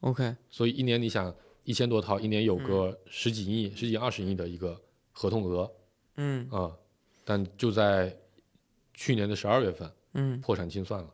[0.00, 1.34] ，OK，所以一年你想
[1.64, 4.80] 一千多套，一年有个十几亿、十几二十亿的一个
[5.12, 5.70] 合同额。
[6.16, 6.48] 嗯。
[6.50, 6.70] 啊、
[7.24, 8.16] 但就在
[8.94, 10.40] 去年的十二月份嗯。
[10.40, 11.12] 破产清算了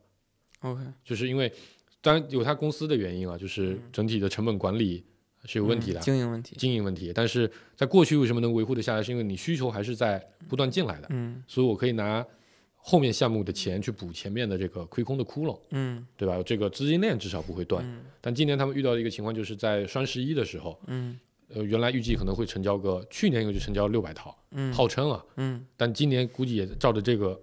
[0.61, 1.53] ，，OK，就是因为
[2.01, 5.05] 当然有他公司的原因啊，就是整体的成本管理
[5.45, 6.01] 是有问题的。
[6.01, 9.03] 嗯经营问题，经营问题，但是在过去为什么能维护得下来？
[9.03, 11.43] 是因为你需求还是在不断进来的，嗯。
[11.47, 12.25] 所以我可以拿
[12.85, 16.05] 后面项目的钱去补前面的这个亏空的窟窿，嗯。
[16.17, 16.43] 对吧？
[16.45, 17.85] 这个资金链至少不会断。
[17.87, 21.19] 嗯但今年他们遇到的一个情况，就是在双十一的时候，嗯。
[21.55, 24.73] 呃，原来预计可能会成交个，去年就成交六百套，嗯。
[24.73, 25.65] 号称啊，嗯。
[25.77, 27.41] 但今年估计也照着这个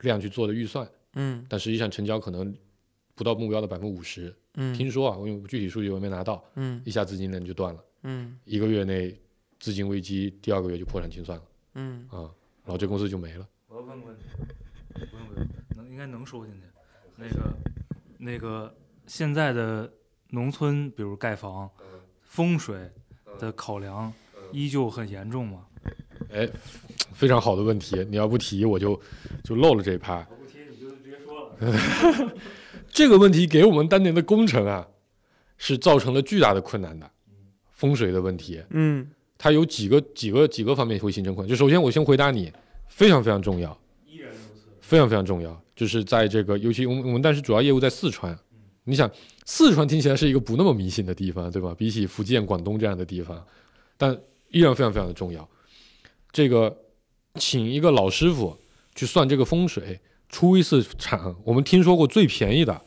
[0.00, 1.44] 量去做的预算，嗯。
[1.48, 2.52] 但实际上成交可能
[3.14, 4.34] 不到目标的百分之五十。
[4.54, 4.74] 嗯。
[4.74, 6.82] 听说啊，因为具体数据我没拿到，嗯。
[6.84, 8.36] 一下资金链就断了，嗯。
[8.44, 9.14] 一个月内
[9.60, 11.44] 资金危机，第二个月就破产清算了。
[11.74, 12.06] 嗯。
[12.10, 12.30] 啊，
[12.64, 13.46] 然后这公司就没了。
[13.68, 14.22] 我要问问题，
[14.94, 16.60] 不用不用，能应该能说进去。
[17.16, 17.56] 那个
[18.18, 18.74] 那个
[19.06, 19.92] 现在的
[20.30, 21.70] 农村，比如盖房，
[22.22, 22.90] 风水
[23.38, 24.12] 的考量
[24.52, 25.66] 依旧很严重吗？
[26.32, 26.48] 哎，
[27.12, 29.00] 非常好的问题，你要不提我就
[29.42, 30.26] 就漏了这一趴。
[30.30, 32.30] 我不提你就直接说
[32.88, 34.88] 这个问题给我们当年的工程啊，
[35.58, 37.10] 是造成了巨大的困难的。
[37.70, 41.50] 风水的问题，嗯它有几个几个几个方面会形成困难。
[41.50, 42.52] 就首先我先回答你，
[42.88, 43.76] 非常非常重要。
[44.84, 48.38] 非常非常重要，就是在这个，尤其我们我们但是主要业务在四川，
[48.84, 49.10] 你想
[49.46, 51.74] 四川听起来是一个不那么迷信的地方，对吧？
[51.76, 53.42] 比起福建、广东这样的地方，
[53.96, 54.14] 但
[54.50, 55.48] 依然非常非常的重要。
[56.30, 56.76] 这个
[57.36, 58.54] 请一个老师傅
[58.94, 62.78] 去算这个风水，出一次场，我们听说过最便宜的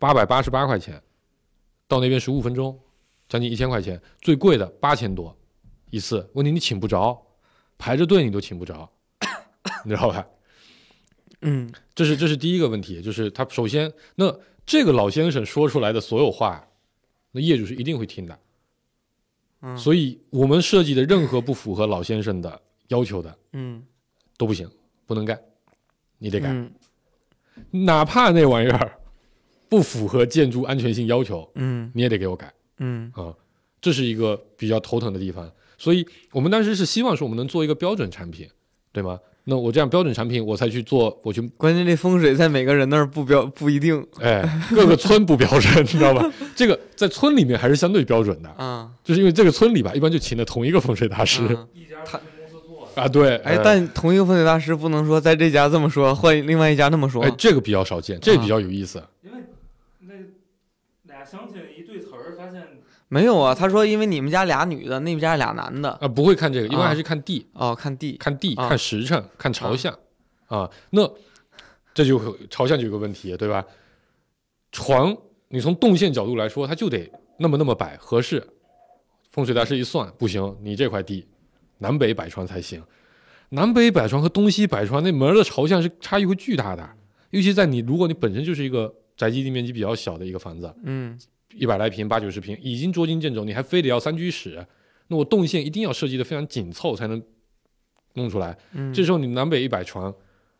[0.00, 1.00] 八百八十八块钱，
[1.86, 2.76] 到那边十五分钟，
[3.28, 5.36] 将近一千块钱；最贵的八千多
[5.90, 6.28] 一次。
[6.34, 7.24] 问题你请不着，
[7.78, 8.90] 排着队你都请不着，
[9.86, 10.26] 你知道吧？
[11.44, 11.70] 嗯。
[11.94, 14.36] 这是这是第一个问题，就是他首先，那
[14.66, 16.66] 这个老先生说出来的所有话，
[17.30, 18.38] 那业主是一定会听的。
[19.62, 19.78] 嗯。
[19.78, 23.82] 所以我们设计的任何不符合老先生的要求的嗯。
[24.36, 24.68] 都不行，
[25.06, 25.40] 不能干，
[26.18, 26.72] 你得改，嗯。
[27.70, 28.98] 哪怕那玩意儿
[29.68, 31.90] 不符合建筑安全性要求，嗯。
[31.94, 32.52] 你也得给我改。
[32.78, 33.12] 嗯。
[33.14, 33.32] 啊、
[33.80, 35.48] 这是一个比较头疼的地方。
[35.78, 38.48] 所以我们当时是希望说我们能做一个标准产品，
[38.92, 39.20] 对吗？
[39.46, 46.32] 那我这样标准产品，我才去做，我去关键这风水在每个人那儿不标不一定哎，各个村不标准，你知道吧？
[46.56, 48.90] 这个在村里面还是相对标准的，啊。
[49.04, 59.02] 就是因为这个村里吧，一般就请的同一个风水大师啊一家咨询公司做的，啊，对，哎呃，但同一个风水大师不能说在这家这么说，换另外一家那么说哎，这个比较少见，这个比较有意思。
[59.22, 59.38] 因为
[60.00, 60.14] 那
[61.02, 62.62] 俩乡亲一对词儿，发现
[63.08, 63.54] 没有啊。
[63.54, 65.90] 他说因为你们家俩女的，那家俩男的。
[66.00, 68.16] 啊，不会看这个，一般啊还是看地，哦，看地。
[68.16, 69.96] 看地，啊看时辰，看朝向
[70.46, 70.70] 啊。
[70.90, 71.08] 那
[71.92, 73.64] 这就朝向就有个问题，对吧？
[74.72, 75.16] 床，
[75.48, 78.44] 你从动线角度来说，它就得那么那么摆合适。
[79.30, 81.26] 风水大师一算，不行，你这块地
[81.78, 82.82] 南北摆床才行。
[83.50, 86.88] 南北摆床和东西摆床那门的朝向是差异会巨大的，
[87.30, 91.18] 尤其在你如果你本身就是一个宅基地面积比较小的一个房子，嗯
[91.56, 94.66] 一百来平、八九十平，已经捉襟见肘，你还非得要三居室，
[95.08, 97.22] 那我动线一定要设计的非常紧凑才能
[98.14, 98.56] 弄出来。
[98.72, 100.14] 嗯，这时候你南北一百床，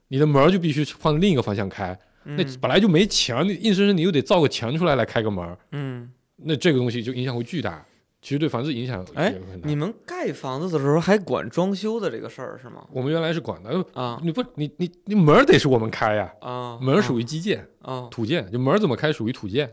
[0.08, 7.84] 你的门就必须换另一个方向开，那嗯本来就没墙，你硬生生你又得造个墙出来来开个门，嗯，那这个东西就影响会巨大。
[8.20, 9.68] 其实对房子影响哎也会很大。
[9.68, 12.82] 你们盖房子的时候还管装修的这个事儿是吗？
[12.90, 19.70] 我们原来是管的，呃啊你不你你你门得是我们开呀，啊，门属于基建、啊，土建，就门怎么开属于土建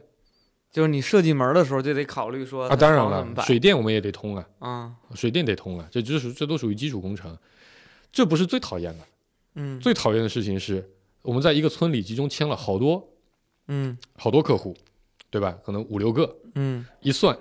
[0.71, 2.75] 就是你设计门的时候就得考虑说啊。
[2.75, 4.45] 当然了水电我们也得通啊。
[4.59, 7.37] 啊，水电得通了，这这属这都属于基础工程，
[8.11, 9.03] 这不是最讨厌的。
[9.55, 10.89] 嗯最讨厌的事情是，
[11.23, 13.05] 我们在一个村里集中签了好多
[13.67, 14.75] 嗯好多客户，
[15.29, 15.57] 对吧？
[15.65, 17.37] 可能五六个，嗯一算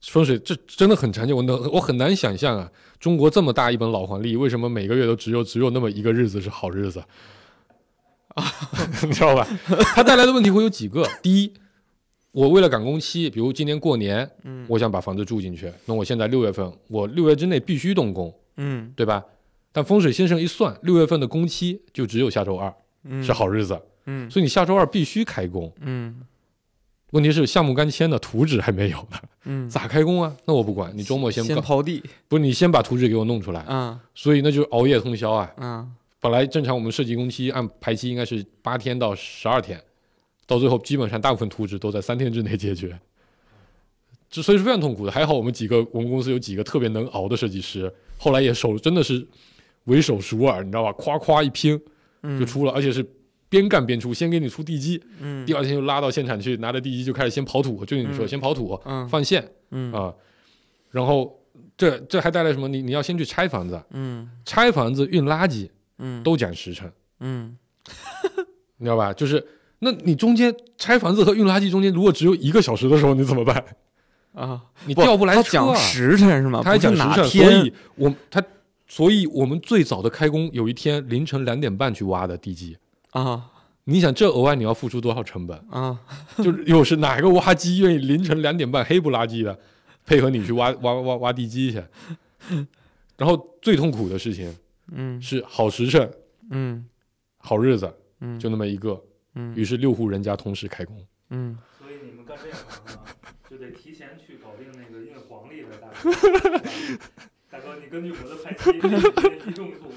[0.00, 1.36] 风水，这真的很常见。
[1.36, 7.04] 我能我很难想象啊，中国这么大一本老黄历，为什么每个月都只有只有那么一个日子是好日子
[8.28, 8.44] 啊？
[9.04, 9.46] 你知道吧？
[9.94, 11.06] 它带来的问题会有几个。
[11.20, 11.52] 第一，
[12.32, 14.64] 我为了赶工期，比如今年过年，嗯。
[14.68, 18.32] 我想把房子住进去，那我现在六月份，我六月之内必须动工。
[18.56, 18.92] 嗯。
[18.94, 19.24] 对吧？
[19.72, 22.72] 但风水先生一算，六月份的工期就只有下周二
[23.04, 23.22] 嗯。
[23.22, 24.30] 是好日子，嗯。
[24.30, 25.72] 所以你下周二必须开工。
[25.80, 26.20] 嗯。
[27.12, 30.32] 问题是项目刚签的，图纸还没有呢，嗯，咋开工啊？
[30.44, 32.00] 那我不管，你周末先告，先刨地。
[32.28, 35.50] 不是你先把图纸给我弄出来，啊所以那就是熬夜通宵啊。
[35.56, 35.88] 啊
[36.20, 39.82] 本来正常我们设计工期按排期应该是八天到十二天，
[40.50, 42.98] 到最后基本上大部分图纸都在三天之内解决，
[44.28, 45.12] 这所以是非常痛苦的。
[45.12, 49.24] 还好我们几个我们公司有几个特别能熬的设计师，后来也手真的是
[49.84, 50.92] 为手熟耳，你知道吧？
[50.94, 51.80] 夸夸一拼
[52.24, 53.08] 嗯就出了，而且是
[53.48, 60.12] 边干边出，先给你出地基，嗯第二天就拉到现场去，拿着地基就开始先刨土，就是你说嗯先刨土嗯放线嗯啊，
[60.90, 61.40] 然后
[61.76, 62.66] 这这还带来什么？
[62.66, 66.92] 你你要先去拆房子，嗯拆房子运垃圾嗯都讲时辰。
[67.20, 67.56] 嗯
[68.78, 69.12] 你知道吧？
[69.12, 69.46] 就是，
[69.80, 73.64] 那你中间拆房子和运垃圾中间，如果只有一个小时的时候，你怎么办？
[74.32, 76.60] 啊，你调不来车、他讲啊，时辰是吗？
[76.62, 78.42] 他还讲时辰，所以我他，
[78.86, 82.76] 所以我们最早的开工有一天凌晨两点半去挖的地基。
[83.10, 83.50] 啊
[83.84, 85.58] 你想，这额外你要付出多少成本？
[85.70, 85.98] 啊
[86.38, 89.58] 就是又是哪个挖机愿意凌晨两点半黑不拉几的
[90.06, 91.82] 配合你去挖 挖挖挖地基去？
[93.16, 94.54] 然后最痛苦的事情
[94.92, 96.08] 嗯是好时辰、
[96.50, 96.84] 嗯
[97.38, 99.02] 好日子，嗯就那么一个，
[99.34, 101.06] 嗯于是六户人家同时开工。
[101.30, 103.00] 嗯所以你们干这行呢，
[103.48, 106.10] 就得提前去搞定那个印黄历的大哥。
[107.50, 108.78] 大哥，你根据我的排期，你
[109.50, 109.90] 移动图。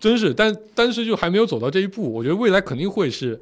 [0.00, 2.10] 真是，但但是就还没有走到这一步。
[2.10, 3.38] 我觉得未来肯定会是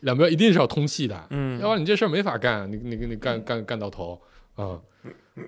[0.00, 4.20] 两边一定是要通气的，嗯，要不然你这事儿没法干，你你你干干干到头
[4.56, 4.80] 啊、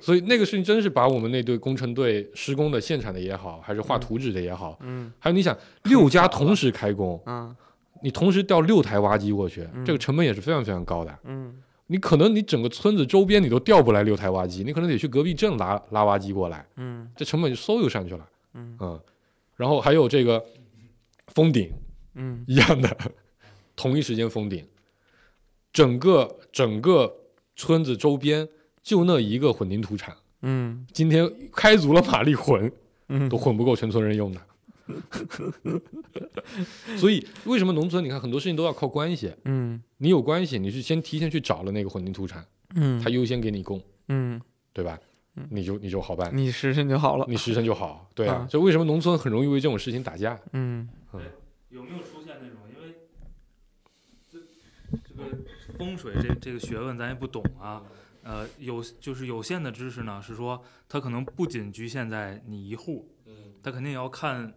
[0.01, 5.13] 所以那个事情真是把我们那队工程队施工的现场的也好，还是画图纸的也好，嗯。
[5.19, 7.55] 还有你想六家同时开工，啊
[8.03, 9.85] 你同时调六台挖机过去，嗯。
[9.85, 11.19] 这个成本也是非常非常高的。
[11.25, 11.55] 嗯。
[11.87, 17.09] 你可能你整个村子周边你都调不来六台挖机，你可能得去隔壁镇拉拉挖机过来，嗯。
[17.15, 18.29] 这成本就嗖就上去了。
[18.55, 19.01] 嗯。
[19.55, 20.45] 然后还有这个
[21.29, 21.71] 封顶
[22.15, 22.45] 嗯。
[22.49, 22.97] 一样的，
[23.77, 24.67] 同一时间封顶，
[25.73, 27.15] 整个整个
[27.55, 28.49] 村子周边
[28.87, 32.71] 就那一个混凝土厂，嗯今天开足了马力混，
[33.09, 34.41] 嗯都混不够全村人用的。
[36.97, 39.35] 所以为什么农村你看很多事情都要靠关系？
[39.45, 42.45] 嗯你有关系，你是先提前去找了那个混凝土厂，
[42.77, 44.41] 嗯他优先给你供，嗯，
[44.73, 44.97] 对吧？
[45.51, 47.27] 你就你就好办，你实现就好了。
[47.29, 48.09] 你实诚就好。
[48.15, 50.39] 对啊啊，就为什么农村很容易为这种事情打架？
[50.53, 50.89] 嗯
[51.71, 52.59] 有没有出现那种？
[52.73, 52.95] 因为
[54.31, 54.39] 这
[54.97, 55.25] 这个
[55.77, 57.83] 风水这这个学问咱也不懂啊，
[58.27, 64.53] 呃，有就是有限的知识呢，是说它可能不仅局限在你一户，嗯，它肯定也要看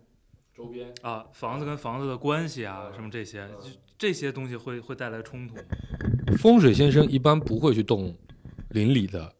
[0.56, 0.92] 周边。
[1.04, 5.56] 啊房子跟房子的关系啊，什么这些，就这些东西会会带来冲突。
[6.38, 8.16] 风水先生一般不会去动
[8.70, 9.32] 邻里的啊。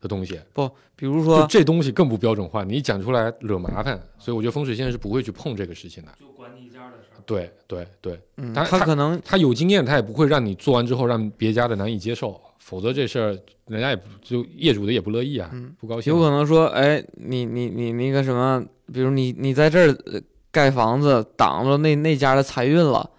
[0.00, 6.10] 的东西，不比如说，这东西更不标准化，你一讲出来惹麻烦，所以我觉得风水先生是不会去碰这个事情的。
[6.18, 7.22] 就管你一家的事儿。
[7.26, 13.36] 对对对，嗯，他他可能他有经验，他也不会让你做完之后让别家的难以接受，否则这事儿
[13.66, 16.12] 人家也不就业主的也不乐意啊，嗯不高兴。
[16.12, 20.20] 有可能说，哎，你你你那个什么，比如你你在这儿呃
[20.50, 23.10] 盖房子挡着那那家的财运了，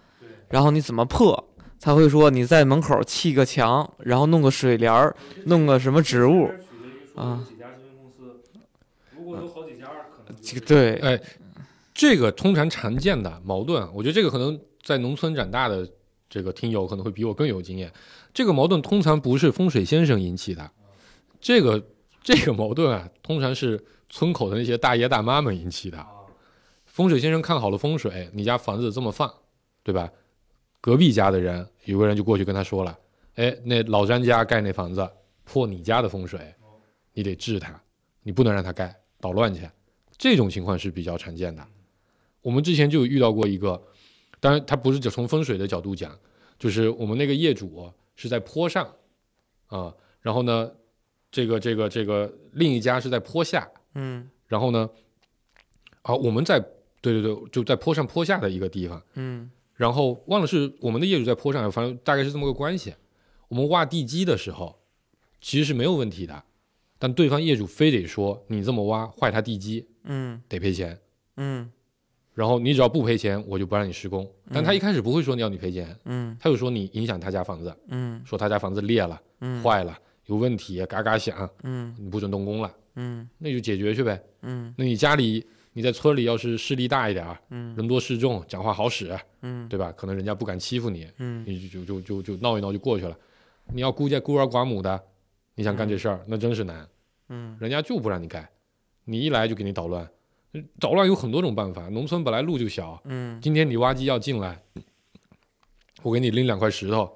[0.48, 1.44] 然后你怎么破？
[1.80, 5.14] 他会说你在门口砌个墙，然后弄个水帘儿，
[5.44, 6.50] 弄个什么植物
[7.18, 8.40] 啊几家咨询公司，
[9.16, 11.20] 如果有好几家，可能这个对，哎，
[11.92, 15.88] 这个通常常见的矛盾啊，我觉得这个可能在农村长大的
[16.30, 17.92] 这个听友可能会比我更有经验。
[18.32, 20.70] 这个矛盾通常不是风水先生引起的，
[21.40, 21.82] 这个
[22.22, 25.98] 这个矛盾啊，通常是村口的那些大爷大妈们引起的。
[25.98, 26.06] 啊，
[26.86, 29.32] 风水先生看好了风水，你家房子这么放，
[29.82, 30.08] 对吧？
[30.80, 32.96] 隔壁家的人有个人就过去跟他说了，
[33.34, 35.08] 哎，那老张家盖那房子
[35.44, 36.54] 破你家的风水，
[37.18, 37.82] 你得治他，
[38.22, 39.68] 你不能让他盖，捣乱去。
[40.16, 41.66] 这种情况是比较常见的。
[42.42, 43.82] 我们之前就有遇到过一个，
[44.38, 46.16] 当然他不是就从风水的角度讲，
[46.60, 48.88] 就是我们那个业主是在坡上
[49.66, 50.70] 啊，然后呢，
[51.28, 54.88] 这个这个这个另一家是在坡下，嗯然后呢，
[56.02, 56.60] 啊，我们在
[57.00, 62.94] 对对对，就在坡上坡下的一个地方，嗯然后忘了是我们的业主在坡上，反正大概是这么个关系。
[63.48, 64.78] 我们挖地基的时候，
[65.40, 66.44] 其实是没有问题的，
[66.98, 70.98] 但对方业主非得说你这么挖坏他地基嗯得赔钱，
[71.36, 71.70] 嗯
[72.34, 74.28] 然后你只要不赔钱，我就不让你施工。
[74.52, 84.20] 但他一开始不会说你要你赔钱，嗯他就说你影响他家房子，嗯说他家房子裂了、嗯坏了、有问题，嘎嘎响，嗯你不准动工了，嗯那就解决去呗。
[84.42, 89.92] 嗯那你家里你在村里要是势力大一点儿，嗯人多势众，讲话好使，嗯对吧？
[89.96, 93.16] 可能人家不敢欺负你，嗯你就就就就就闹一闹就过去了。
[93.72, 95.00] 你要孤家孤儿寡母的，
[95.58, 96.88] 你想干这事儿，那真是难，
[97.30, 98.48] 嗯人家就不让你盖，
[99.04, 100.08] 你一来就给你捣乱。
[100.78, 104.62] 捣乱有很多种办法，农村本来路就小，嗯今天你挖机要进来，
[106.00, 107.10] 我给你拎两块石头，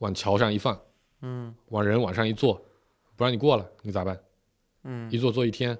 [0.00, 0.78] 往桥上一放，
[1.22, 2.62] 嗯往人往上一坐，
[3.16, 4.20] 不让你过了，你咋办？
[4.84, 5.76] 嗯一坐坐一天，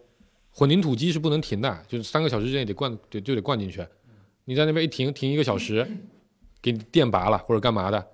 [0.50, 3.86] 混凝土机是不能停的，就是三个小时之内得灌，得就得灌进去。
[4.46, 5.86] 你在那边一停停一个小时，
[6.62, 8.08] 给你电拔了或者干嘛的，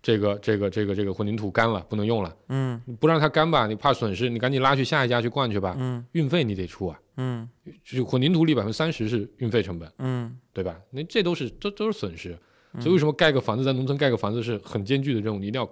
[0.00, 2.80] 这个这个这个这个混凝土干了不能用了，嗯。
[2.86, 6.04] 你不让它干吧，你怕损失，你赶紧拉去下一家去灌去吧，嗯。
[6.12, 7.48] 运费你得出啊，嗯。
[7.84, 10.38] 就混凝土里百分之三十是运费成本，嗯。
[10.52, 10.80] 对吧？
[10.90, 12.36] 那这都是这都是损失，
[12.80, 15.68] 所以为什么盖个房子在农村盖个房子是很艰巨的任务，你一定要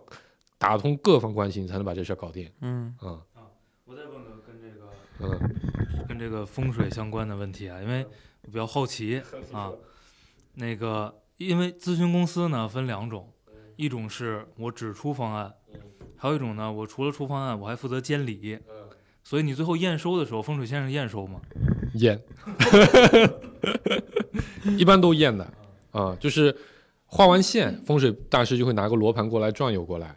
[0.59, 2.51] 打通各方关系，你才能把这事儿搞定。
[2.61, 2.95] 嗯。
[3.03, 3.21] 嗯。
[3.85, 6.07] 我再问个跟这个嗯。
[6.09, 8.05] 跟这个风水相关的问题啊，因为
[8.43, 9.21] 我比较好奇
[9.53, 9.73] 啊，
[10.55, 13.29] 那个因为咨询公司呢分两种，
[13.77, 15.55] 一种是我只出方案，
[16.17, 18.59] 还有一种呢，我除了出方案，我还负责监理。
[19.23, 21.41] 所以你最后验收的时候，风水先生验收吗？
[21.95, 22.23] 验，
[24.79, 25.53] 一般都验的
[25.91, 26.57] 啊，就是
[27.07, 30.17] 画完线，风水大师就会拿个罗盘过来转悠过来，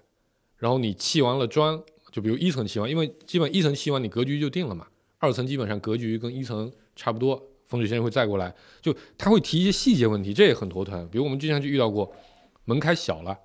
[0.58, 1.82] 然后你砌完了砖，
[2.12, 4.86] 就比如一层砌完，因为基本一层砌完你格局就定了嘛，
[5.18, 7.36] 二层基本上格局跟一层差不多，
[7.66, 11.10] 风水先生会再过来，就他会提一些细节问题，这也很头疼。
[11.12, 12.14] 比如我们之前就遇到过
[12.66, 13.36] 门开小了，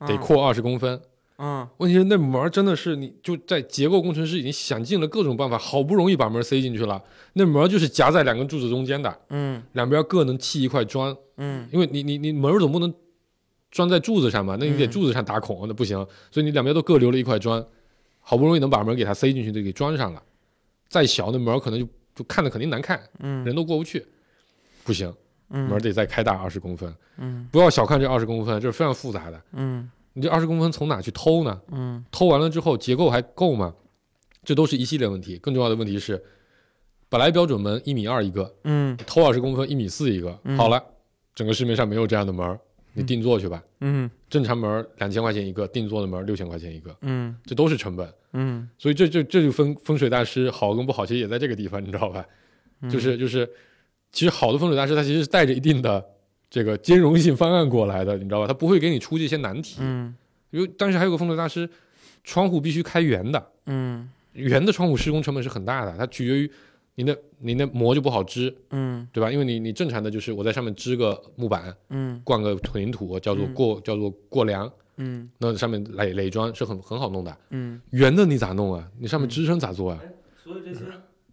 [0.00, 1.00] 得扩二十公分，
[1.38, 1.66] 嗯。
[1.78, 7.02] 问题是那门儿真的是你就在结构工程师已经想尽了各种办法，好不容易把门塞进去了，
[7.34, 11.68] 那门就是夹在两根柱子中间的，嗯两边各能砌一块砖，嗯。
[11.72, 12.92] 因为你你你门总不能
[13.70, 14.90] 装在柱子上嘛，那你得嗯。
[14.90, 15.96] 柱子上打孔，那不行，
[16.30, 17.64] 所以你两边都各留了一块砖，
[18.20, 20.22] 好不容易能把门给它塞进去，就给装上了。
[20.88, 23.44] 再小那门可能就就看着肯定难看，嗯。
[23.44, 24.06] 人都过不去，
[24.84, 25.12] 不行，
[25.54, 26.92] 嗯门儿得再开大二十公分。
[27.18, 29.40] 嗯不要小看这二十公分，这是非常复杂的。
[29.52, 31.60] 嗯你这二十公分从哪去偷呢？
[31.70, 33.74] 嗯偷完了之后结构还够吗？
[34.44, 35.38] 这都是一系列问题。
[35.38, 36.22] 更重要的问题是，
[37.08, 40.82] 本来标准门一米二一个，嗯偷二十公分一米四一个，嗯好了，
[41.34, 42.58] 整个市面上没有这样的门儿，
[42.92, 43.62] 你嗯定做去吧。
[43.80, 48.12] 嗯正常门儿两千块钱一个，定做的门儿六千块钱一个，嗯这都是成本。
[48.32, 52.24] 嗯所以这这这就风风水大师好跟不好，其实也在这个地方，你知道吧？
[52.82, 53.48] 嗯，就是就是，
[54.14, 56.02] 其实好的风水大师他其实是带着一定的
[56.48, 58.46] 这个兼容性方案过来的，你知道吧？
[58.46, 59.78] 他不会给你出这些难题。
[59.80, 60.14] 嗯
[60.50, 61.68] 因为但是还有个风水大师，
[62.22, 66.48] 窗户必须开圆的，嗯圆的窗户施工成本是很大的，它取决于
[66.94, 69.32] 你的你的膜就不好织，嗯对吧？
[69.32, 77.36] 因为你你正常的就是我在上面支个木板，嗯灌个混凝土，叫做嗯过、叫做过梁，嗯那上面垒垒砖是很很好弄的。
[77.50, 78.88] 嗯圆的你咋弄啊？
[79.00, 79.98] 你上面嗯支撑咋做啊？
[80.04, 80.08] 哎，
[80.44, 80.80] 所以这些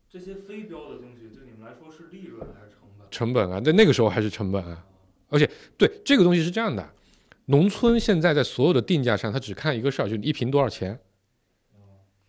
[0.09, 2.41] 这些非标的东西对你们来说是利润
[3.12, 3.51] 成本？
[3.51, 4.84] 啊，在那个时候还是成本啊。
[5.30, 6.89] 而且对这个东西是这样的，
[7.45, 10.97] 农村现在在所有的定价上，它只看一个事儿，就是一平多少钱，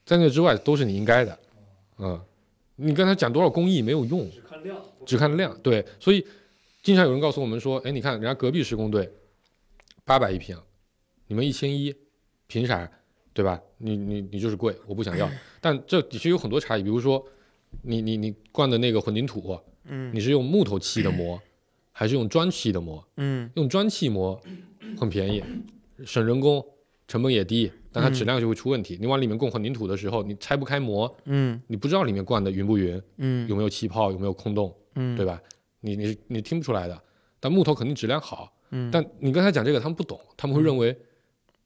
[0.05, 1.39] 在那之外都是你应该的，
[1.99, 2.21] 嗯，
[2.77, 5.59] 你跟他讲多少工艺没有用，只看量，只看量。
[5.63, 6.25] 对，所以
[6.83, 9.11] 经常有人告诉我们说，哎，你看人家隔壁施工队
[10.05, 10.57] 八百一平，
[11.27, 11.95] 你们一千一，
[12.47, 12.91] 凭啥？
[13.35, 13.59] 对吧？
[13.79, 15.27] 你你你就是贵，我不想要。
[15.59, 17.27] 但这的确有很多差异，比如说
[17.81, 21.41] 你你你灌的那个混凝土，嗯你是用木头砌的膜，
[21.91, 23.05] 还是用砖砌的膜？
[23.17, 24.41] 嗯用砖砌膜
[24.99, 25.43] 很便宜，
[26.05, 26.65] 省人工，
[27.09, 28.97] 成本也低，但它质量就会出问题。
[29.01, 35.41] 你往里面供混凝土的时候，你拆不开膜，嗯你不知道里面灌的匀不匀，嗯有没有气泡，有没有空洞，嗯对吧？
[35.81, 37.03] 你你你听不出来的。
[37.41, 40.97] 但木头肯定质量好，嗯但你刚才讲这个，他们不懂，他们会认为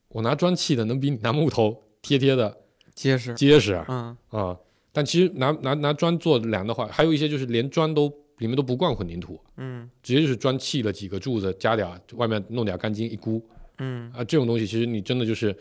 [0.08, 2.56] 我拿砖砌的能比你拿木头贴贴的
[2.94, 3.84] 结实结实啊。
[3.88, 4.58] 嗯啊
[4.96, 15.54] 但其实拿拿拿砖做梁的话，还有一些就是连砖都里面都不灌混凝土，嗯直接就是砖砌了几个柱子，加点儿外面弄点钢筋一箍嗯啊，这种东西其实你真的就是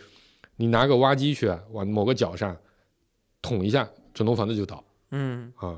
[0.55, 2.55] 你拿个挖机去啊往某个角上
[3.41, 4.81] 捅一下，整栋房子就倒
[5.11, 5.77] 嗯啊。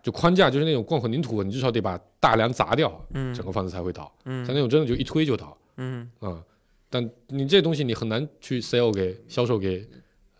[0.00, 4.16] 就框架就是那种灌混凝土，你至少得把大梁砸掉，嗯整个房子才会倒。
[4.26, 6.40] 嗯像那种真的就一推就倒嗯啊。
[6.88, 9.84] 但你这东西你很难去 sell 给销售给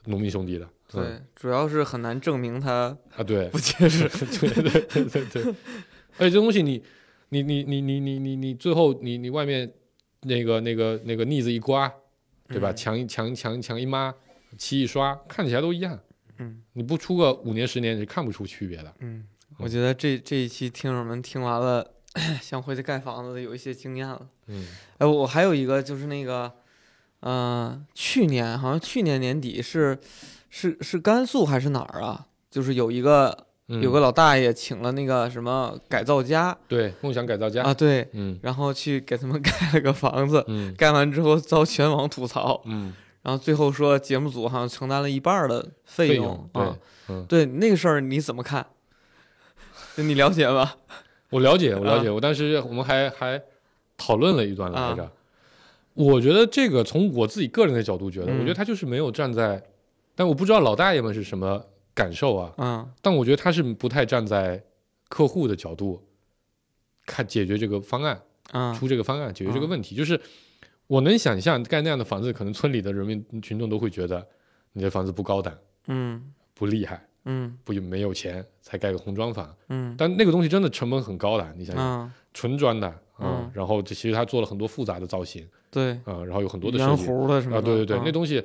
[0.04, 0.68] 农民兄弟的。
[0.96, 4.08] 嗯对，主要是很难证明它啊，对， 不结实。
[4.08, 5.54] 对对对对对，
[6.18, 6.82] 而且这东西你
[7.30, 9.72] 你你你你你你你最后你你外面
[10.22, 11.92] 那个那个那个腻子一刮，
[12.48, 12.70] 对吧？
[12.70, 14.14] 嗯墙一墙墙墙一抹，
[14.56, 15.98] 漆一刷，看起来都一样。
[16.38, 18.94] 嗯你不出个五年十年，你是看不出区别的。
[19.00, 19.26] 嗯，
[19.58, 21.92] 我觉得这这一期听友们听完了，
[22.42, 24.28] 想回去盖房子的有一些经验了。
[24.48, 24.66] 嗯
[24.98, 26.52] 哎，我还有一个就是那个，
[27.20, 29.98] 呃，去年好像去年年底是
[30.58, 32.26] 是是甘肃还是哪儿啊？
[32.50, 46.78] 就是有一个嗯，有个老大爷请了那个什么改造家对梦想改造家，啊，对，嗯然后去给他们 盖了个房子，嗯盖完之后遭全网吐槽，嗯，然后最后说节目组好像承担了一半的费费用对啊，，
[47.10, 48.64] 嗯，对那个事儿你怎么看？
[49.94, 50.72] 就你了解吗？
[51.30, 53.42] 我了解，我了啊解，我当时我们还还
[53.98, 55.10] 讨论了一段来啊着。
[55.92, 59.62] 我觉得这个从我自己个人的角度觉得，我觉得嗯他就是没有站在，
[60.16, 61.64] 但我不知道老大爷们是什么
[61.94, 62.52] 感受啊。
[62.58, 64.60] 嗯但我觉得他是不太站在
[65.08, 66.02] 客户的角度
[67.04, 68.20] 看解决这个方案，
[68.52, 69.94] 嗯出这个方案解决这个嗯问题。
[69.94, 70.20] 就是
[70.88, 74.26] 我能想象盖那样的房子，可能村里的人民群众都会觉得
[74.72, 75.56] 你这房子不高档、
[75.86, 79.54] 嗯不厉害、嗯不没有钱才盖个红砖房。
[79.68, 88.42] 嗯但那个东西真的成本很高的，你想想，嗯，纯砖的啊、嗯然后这其实他做了很多复杂的造型对，啊、然后有很多的设圆弧的什么的对对对，嗯那东西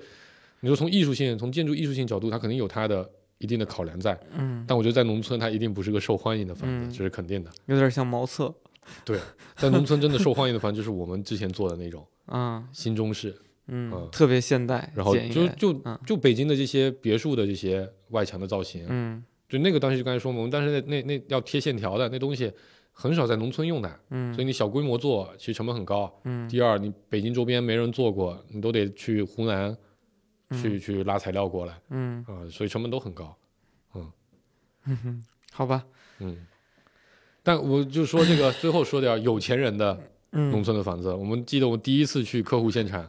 [0.62, 3.10] 你说从艺术性、从建筑艺术性角度，它肯定有它的
[3.40, 4.18] 一定的考量在。
[4.38, 7.52] 嗯，但我觉得在农村，它一定不是个受欢迎的房子，嗯这是肯定的。
[7.66, 8.54] 有点像茅厕。
[9.06, 9.20] 对
[9.56, 13.30] 在农村真的受欢迎的房子，就是我们之前做的那种 嗯新中式，
[13.68, 22.52] 嗯嗯，特别现代，然后就就嗯就北京的这些别墅的这些外墙的造型，嗯就那个当时就刚才说嘛，我们当时那那那要贴线条的那东西，
[22.92, 26.12] 很少在农村用的，嗯，所以你小规模做，其实成本很高。
[26.24, 29.78] 嗯第二，你北京周边没人做过，你都得去湖南
[30.52, 30.80] 去嗯。
[30.80, 31.82] 去拉材料过来。
[31.90, 32.24] 嗯。
[32.28, 33.36] 啊，所以成本都很高。
[33.94, 34.12] 嗯。
[35.04, 35.86] 哼，好吧，
[36.20, 36.46] 嗯，
[37.44, 39.94] 但我就说这个最后说点有钱人的
[40.32, 41.14] 农嗯村的房子。
[41.14, 43.08] 我们记得我第一次去客户现场，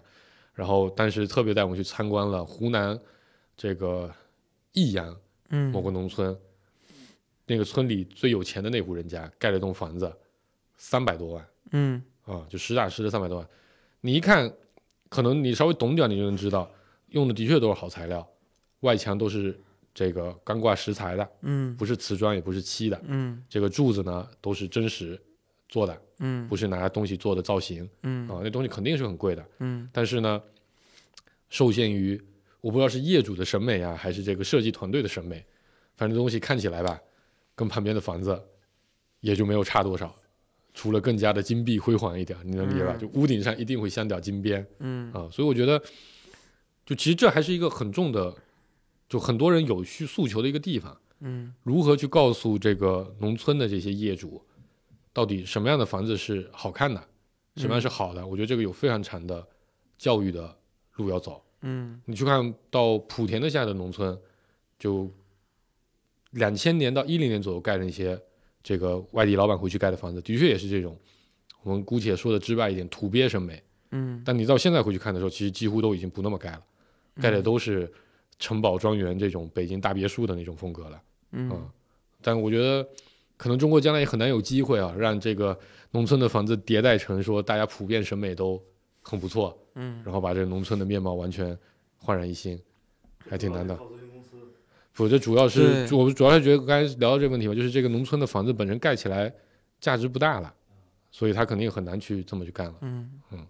[0.55, 2.99] 然后当时特别带我们去参观了湖南
[3.57, 4.14] 这个
[4.72, 5.16] 益阳
[5.49, 5.70] 嗯。
[5.72, 6.36] 某个农村，
[7.47, 10.14] 那个村里最有钱的那户人家盖了栋房子，
[10.76, 11.47] 三百多万。
[11.70, 12.03] 嗯。
[12.26, 13.49] 啊，就实打实的三百多万。
[14.03, 14.53] 你一看，
[15.09, 16.70] 可能你稍微懂点儿，你就能知道，
[17.13, 18.27] 用的的确都是好材料，
[18.81, 19.59] 外墙都是
[19.95, 23.01] 这个钢挂石材的，嗯不是瓷砖，也不是漆的。
[23.07, 25.21] 嗯这个柱子呢都是真实
[25.69, 29.47] 做的，嗯不是拿东西做的造型嗯啊，那东西肯定是很贵的。
[29.61, 30.43] 嗯但是呢，
[31.49, 32.21] 受限于
[32.61, 35.45] 我不知道是业主的审美啊，还是这个设计团队的审美，
[35.97, 37.01] 反正东西看起来吧，
[37.55, 38.41] 跟旁边的房子
[39.21, 40.15] 也就没有差多少，
[40.73, 42.95] 除了更加的金碧辉煌一点，你能理解吧？
[42.97, 45.83] 嗯就屋顶上一定会镶点金边嗯啊，所以我觉得，
[46.93, 48.34] 就其实这还是一个很重的，
[49.09, 50.95] 就很多人有需诉求的一个地方。
[51.20, 54.43] 嗯如何去告诉这个农村的这些业主，
[55.11, 57.03] 到底什么样的房子是好看的，
[57.57, 58.26] 什么样是好的？
[58.26, 59.43] 我觉得这个有非常长的
[59.97, 60.55] 教育的
[60.97, 61.43] 路要走。
[61.62, 64.18] 嗯你去看到莆田的现在的农村，
[64.78, 65.11] 就
[66.32, 68.20] 两千年到一零年左右盖的那些
[68.62, 70.95] 这个外地老板回去盖的房子，的确也是这种，
[71.62, 73.62] 我们姑且说的直白一点，土鳖审美。
[73.93, 76.62] 嗯但你到现在回去看的时候，其实几乎都已经不那么盖了，
[77.21, 77.91] 盖的都是
[78.39, 81.03] 城堡庄园这种北京大别墅的那种风格了。
[81.33, 81.71] 嗯嗯，
[82.21, 82.87] 但我觉得
[83.37, 85.59] 可能中国将来也很难有机会啊，让这个
[85.91, 88.63] 农村的房子迭代成说大家普遍审美都
[89.03, 91.57] 很不错，嗯然后把这个农村的面貌完全
[91.97, 92.61] 焕然一新，
[93.29, 93.79] 还挺难的。
[94.93, 99.33] 否则主要是我们主要是觉得刚才聊到这个问题吧，就是这个农村的房子本身盖起来
[99.81, 100.55] 价值不大了，
[101.11, 102.75] 所以他肯定很难去这么去干了。
[102.83, 103.47] 嗯嗯，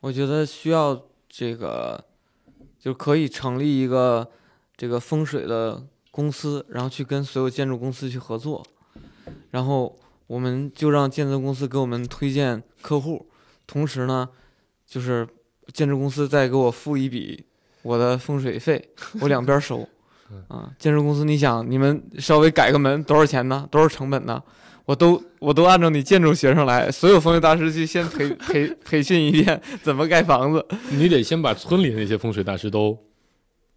[0.00, 0.98] 我觉得需要
[1.28, 2.02] 这个，
[2.86, 4.30] 就可以成立一个
[4.76, 8.64] 这个风水的公司，然后去跟所有建筑公司去合作，
[9.50, 13.26] 然后我们就让建筑公司给我们推荐客户，
[13.66, 14.28] 同时呢，
[14.86, 15.26] 就是
[15.72, 17.44] 建筑公司再给我付一笔
[17.82, 19.88] 我的风水费，我两边收
[20.30, 20.44] 嗯。
[20.46, 23.66] 啊，建筑公司，你想你们稍微改个门多少钱呢？
[23.68, 24.40] 多少成本呢？
[24.86, 30.64] 我都我都按照你建筑学生来，所有风水大师去先培培 培训一遍怎么盖房子。
[30.90, 32.96] 你得先把村里的那些风水大师都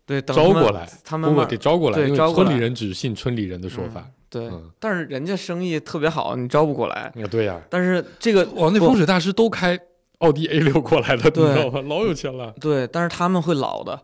[0.05, 4.05] 对，招过来，他们慢得招过来，因为村里人只信村里人的说法。
[4.30, 7.12] 对，嗯但是人家生意特别好，你招不过来。
[7.16, 9.80] 啊，对呀、但是这个 哇，那风水大师都开
[10.20, 11.82] 奥迪 A 六过来的，你对知道吗？
[11.88, 13.99] 老有钱了，对，但是他们会老的，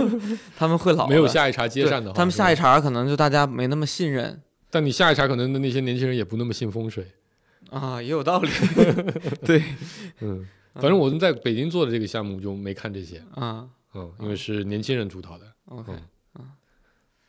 [0.56, 4.40] 他们会老的，没有下一茬接上的话，他们下一，茬可能就大家没那么信任
[4.76, 7.02] 但你下一茬可能的那些年轻人也不那么信风水。
[7.70, 8.50] 啊，也有道理。
[9.42, 9.62] 对，
[10.20, 15.94] 嗯，反正我们在北京做的这个项目就没看这些，啊嗯，因为是年轻人主导的，，OK，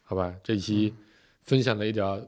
[0.03, 0.35] 好吧？
[0.43, 0.93] 这一期
[1.39, 2.21] 分享了一点儿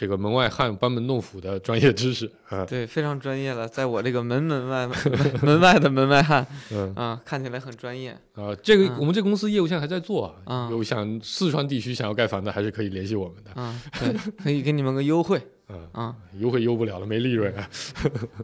[0.00, 8.16] 这个门外汉班门弄斧的专业知识啊，对，非常专业了，在我这个门门外门门外的门外汉 嗯啊，看起来很专业。
[8.36, 15.36] 啊，这个嗯我们这公司业务现在还在做啊，嗯有想四川地区想要盖房的，还是可以联系我们的，啊，对，可以给你们个优惠
[15.66, 17.68] 啊，啊，优惠优不了了，没利润啊。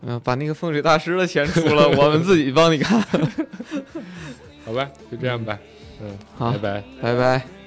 [0.02, 3.00] 嗯，把那个风水大师的钱出了，我们自己帮你看。
[4.66, 5.56] 好吧，就这样吧，
[6.02, 6.84] 嗯，好拜拜。
[7.00, 7.63] 拜拜。